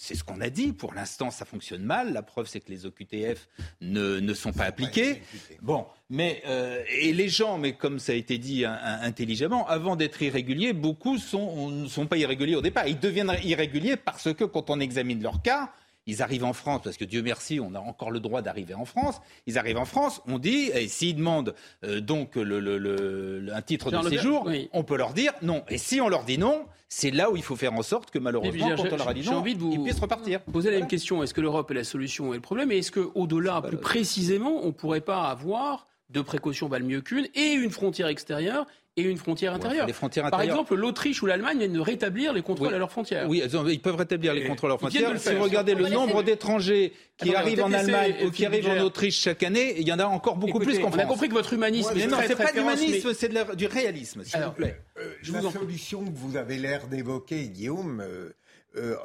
[0.00, 0.72] C'est ce qu'on a dit.
[0.72, 2.12] Pour l'instant, ça fonctionne mal.
[2.12, 3.48] La preuve, c'est que les OQTF
[3.80, 5.20] ne, ne sont pas appliqués.
[5.60, 9.66] Bon, mais euh, et les gens, mais comme ça a été dit hein, hein, intelligemment,
[9.66, 12.86] avant d'être irréguliers, beaucoup sont, ne sont pas irréguliers au départ.
[12.86, 15.72] Ils deviennent irréguliers parce que quand on examine leur cas,
[16.08, 18.84] ils arrivent en France, parce que Dieu merci, on a encore le droit d'arriver en
[18.84, 19.20] France.
[19.46, 21.54] Ils arrivent en France, on dit, et s'ils demandent
[21.84, 24.68] euh, donc le, le- le- le- un titre de séjour, oui.
[24.72, 25.62] on peut leur dire non.
[25.68, 28.18] Et si on leur dit non, c'est là où il faut faire en sorte que
[28.18, 29.42] malheureusement, quand on leur a dit non,
[29.72, 30.40] ils puissent repartir.
[30.40, 31.22] Poser la même question.
[31.22, 34.66] Est-ce que l'Europe est la solution et le problème Et est-ce qu'au-delà, plus précisément, on
[34.68, 39.16] ne pourrait pas avoir deux précautions valent mieux qu'une et une frontière extérieure et une
[39.18, 42.74] frontière intérieure les frontières Par exemple, l'Autriche ou l'Allemagne viennent de rétablir les contrôles Oui.
[42.74, 43.28] à leurs frontières.
[43.28, 45.12] Oui, ils peuvent rétablir les contrôles à leurs frontières.
[45.12, 48.78] le Si vous regardez le nombre d'étrangers qui arrivent en Allemagne ou qui arrivent en.
[48.80, 51.06] Autriche chaque année, il y en a encore beaucoup Écoutez, plus qu'en on a France.
[51.08, 53.66] compris que votre humanisme Mais est non, très, c'est très pas d'humanisme, mais- c'est du
[53.66, 54.80] réalisme, s'il vous plaît.
[54.98, 55.60] Euh, Je la vous en prie.
[55.60, 58.30] solution que vous avez l'air d'évoquer, Guillaume, euh,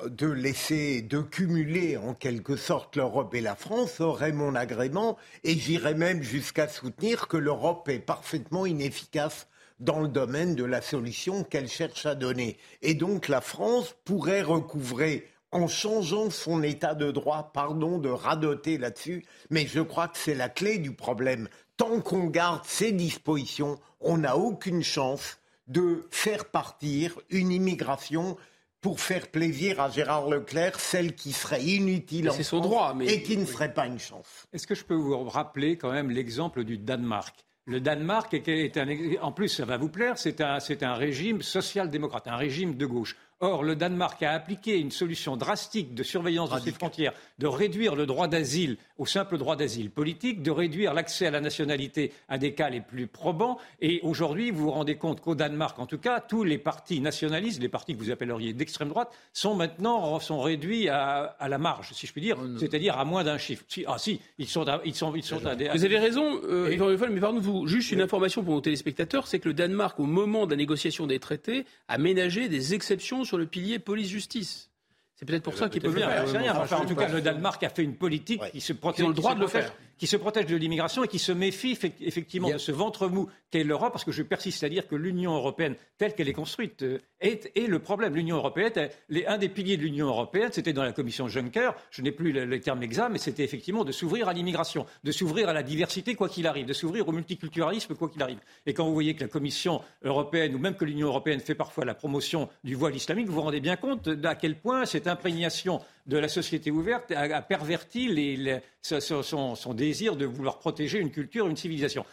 [0.10, 5.58] de laisser, de cumuler en quelque sorte l'Europe et la France aurait mon agrément et
[5.58, 9.48] j'irais même jusqu'à soutenir que l'Europe est parfaitement inefficace
[9.80, 12.58] dans le domaine de la solution qu'elle cherche à donner.
[12.82, 18.78] Et donc la France pourrait recouvrer en changeant son état de droit, pardon de radoter
[18.78, 21.48] là-dessus, mais je crois que c'est la clé du problème.
[21.78, 28.38] Tant qu'on garde ces dispositions, on n'a aucune chance de faire partir une immigration
[28.84, 32.94] pour faire plaisir à Gérard Leclerc, celle qui serait inutile en c'est son France droit,
[32.94, 34.46] mais- et qui ne serait pas une chance.
[34.54, 37.34] Est-ce que je peux vous rappeler quand même l'exemple du Danemark?
[37.66, 38.86] Le Danemark est- un,
[39.22, 42.86] en plus, ça va vous plaire, c'est un, c'est un régime social-démocrate, un régime de
[42.86, 43.16] gauche.
[43.44, 47.94] Or, le Danemark a appliqué une solution drastique de surveillance de ses frontières, de réduire
[47.94, 52.38] le droit d'asile au simple droit d'asile politique, de réduire l'accès à la nationalité à
[52.38, 53.58] des cas les plus probants.
[53.82, 57.62] Et aujourd'hui, vous vous rendez compte qu'au Danemark, en tout cas, tous les partis nationalistes,
[57.62, 61.90] les partis que vous appelleriez d'extrême droite, sont maintenant sont réduits à, à la marge,
[61.94, 63.66] si je puis dire, c'est-à-dire à moins d'un chiffre.
[63.68, 66.40] Si- ah si, ils sont, à- ils sont, ils sont à des- Vous avez raison,
[66.46, 66.70] euh,
[67.12, 70.52] mais pardon-vous, juste une information pour nos téléspectateurs, c'est que le Danemark, au moment de
[70.52, 74.70] la négociation des traités, a ménagé des exceptions sur le pilier police-justice.
[75.16, 76.82] C'est peut-être pour ça qu'ils peuvent le Bien, faire.
[76.82, 79.14] en tout cas, le Danemark a fait une politique qui se protège, Ils ont le
[79.14, 79.74] droit de le faire.
[79.98, 83.30] Qui se protège de l'immigration et qui se méfie effect- effectivement de ce ventre mou
[83.52, 86.84] qu'est l'Europe, parce que je persiste à dire que l'Union européenne, telle qu'elle est construite,
[86.84, 88.16] euh, est, est le problème.
[88.16, 92.02] L'Union européenne, les- un des piliers de l'Union européenne, c'était dans la commission Juncker, je
[92.02, 95.50] n'ai plus le, le terme exact, mais c'était effectivement de s'ouvrir à l'immigration, de s'ouvrir
[95.50, 98.40] à la diversité quoi qu'il arrive, de s'ouvrir au multiculturalisme quoi qu'il arrive.
[98.66, 101.86] Et quand vous voyez que la Commission européenne, ou même que l'Union européenne fait parfois
[101.86, 105.80] la promotion du voile islamique, vous vous rendez bien compte d'à quel point cette imprégnation
[106.06, 110.60] de la société ouverte a, a perverti les- les- son, son- son désir de vouloir
[110.60, 112.06] protéger une culture, une civilisation.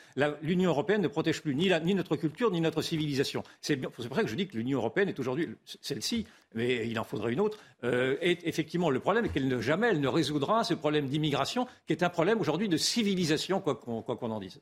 [0.43, 3.43] L'Union européenne ne protège plus ni, la- ni notre culture, ni notre civilisation.
[3.61, 5.49] C'est pour ça que je dis que l'Union européenne est aujourd'hui,
[5.80, 6.24] celle-ci,
[6.55, 9.88] mais il en faudrait une autre, euh, est effectivement le problème et qu'elle ne jamais
[9.88, 14.03] elle ne résoudra ce problème d'immigration qui est un problème aujourd'hui de civilisation, quoi qu'on
[14.03, 14.61] quoi qu'on en dise.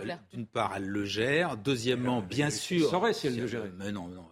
[0.00, 1.56] Le- D'une part, elle le gère.
[1.58, 2.88] Deuxièmement, bien sûr.
[2.88, 3.70] saurait si elle le gérait.
[3.78, 4.24] Mais non, non.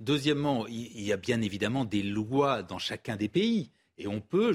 [0.00, 3.70] Deuxièmement, il y a bien évidemment des lois dans chacun des pays.
[3.98, 4.52] Et on peut,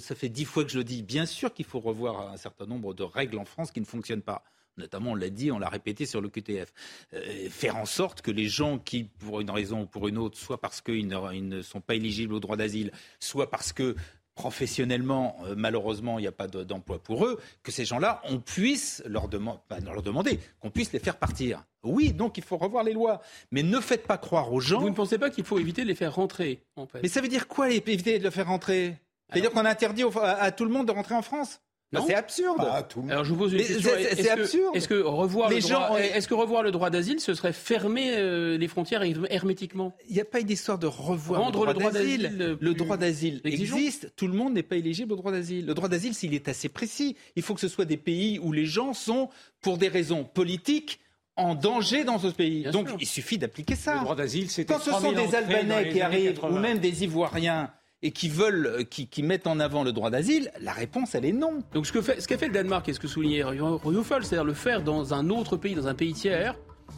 [0.00, 2.66] ça fait dix fois que je le dis, bien sûr qu'il faut revoir un certain
[2.66, 4.42] nombre de règles en France qui ne fonctionnent pas.
[4.76, 6.72] Notamment on l'a dit, on l'a répété sur le QTF,
[7.14, 10.36] euh, faire en sorte que les gens qui, pour une raison ou pour une autre,
[10.36, 13.94] soit parce qu'ils ne, ils ne sont pas éligibles au droit d'asile, soit parce que
[14.36, 19.02] professionnellement, euh, malheureusement, il n'y a pas d'emploi pour eux, que ces gens-là, on puisse
[19.06, 21.64] leur, leur demander, qu'on puisse les faire partir.
[21.82, 23.20] Oui, donc il faut revoir les lois.
[23.50, 24.80] Mais ne faites pas croire aux gens.
[24.80, 27.02] Vous ne pensez pas qu'il faut éviter de les faire rentrer, en fait?
[27.02, 28.96] Mais ça veut dire quoi, éviter de les faire rentrer?
[29.30, 31.60] C'est-à-dire qu'on interdit à tout le monde de rentrer en France?
[31.92, 32.60] Bah, c'est absurde.
[33.08, 33.90] Alors je vous pose une question.
[33.96, 34.74] C'est absurde.
[34.74, 38.58] Est-ce que revoir le droit, est-ce que revoir le droit d'asile, ce serait fermer euh,
[38.58, 39.94] les frontières hermétiquement?
[40.08, 42.56] Il n'y a pas une histoire de revoir le droit, d'asile.
[42.60, 44.12] Le droit d'asile existe.
[44.16, 45.66] Tout le monde n'est pas éligible au droit d'asile.
[45.66, 48.52] Le droit d'asile, s'il est assez précis, il faut que ce soit des pays où
[48.52, 49.28] les gens sont,
[49.60, 51.00] pour des raisons politiques,
[51.36, 52.64] en danger dans ce pays.
[52.72, 53.94] Donc il suffit d'appliquer ça.
[53.94, 57.70] Le droit d'asile, c'est quand ce sont des Albanais qui arrivent ou même des Ivoiriens
[58.02, 61.24] et qui veulent, euh, qui, qui, mettent en avant le droit d'asile, la réponse, elle
[61.24, 61.60] est non.
[61.72, 64.54] Donc ce qu'a fait, ce fait le Danemark et ce que soulignait Ryufol, c'est-à-dire le
[64.54, 66.56] faire dans un autre pays, dans un pays tiers,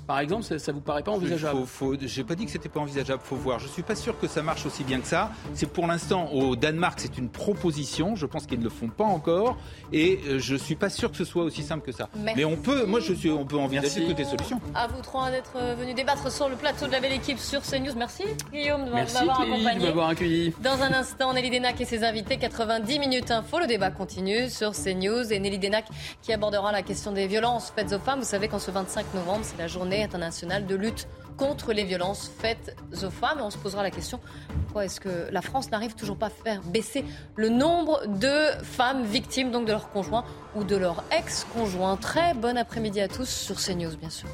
[0.09, 1.61] par exemple, ça, ne vous paraît pas envisageable
[2.01, 3.59] J'ai pas dit que c'était pas envisageable, faut voir.
[3.59, 5.30] Je suis pas sûr que ça marche aussi bien que ça.
[5.55, 8.16] C'est pour l'instant au Danemark, c'est une proposition.
[8.16, 9.59] Je pense qu'ils ne le font pas encore,
[9.93, 12.09] et euh, je suis pas sûr que ce soit aussi simple que ça.
[12.34, 14.61] Mais on peut, moi je suis, on peut envisager toutes les solutions.
[14.74, 17.62] À vous trois d'être euh, venus débattre sur le plateau de la belle équipe sur
[17.62, 17.95] CNews.
[17.97, 19.80] Merci Guillaume de m'avoir accompagné.
[19.80, 20.55] de m'avoir accueilli.
[20.62, 23.59] Dans un instant, Nelly Denac et ses invités, 90 minutes info.
[23.59, 25.86] Le débat continue sur CNews et Nelly Denac
[26.22, 28.20] qui abordera la question des violences faites aux femmes.
[28.20, 32.31] Vous savez qu'en ce 25 novembre, c'est la journée internationale de lutte contre les violences
[32.39, 33.39] faites aux femmes.
[33.39, 34.20] Et on se posera la question
[34.64, 37.05] pourquoi est-ce que la France n'arrive toujours pas à faire baisser
[37.37, 40.24] le nombre de femmes victimes donc de leur conjoint
[40.55, 41.97] ou de leur ex-conjoint.
[41.97, 44.29] Très bon après-midi à tous sur CNews, bien sûr.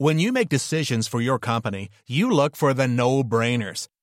[0.00, 3.88] When you make decisions for your company, you look for the no-brainers.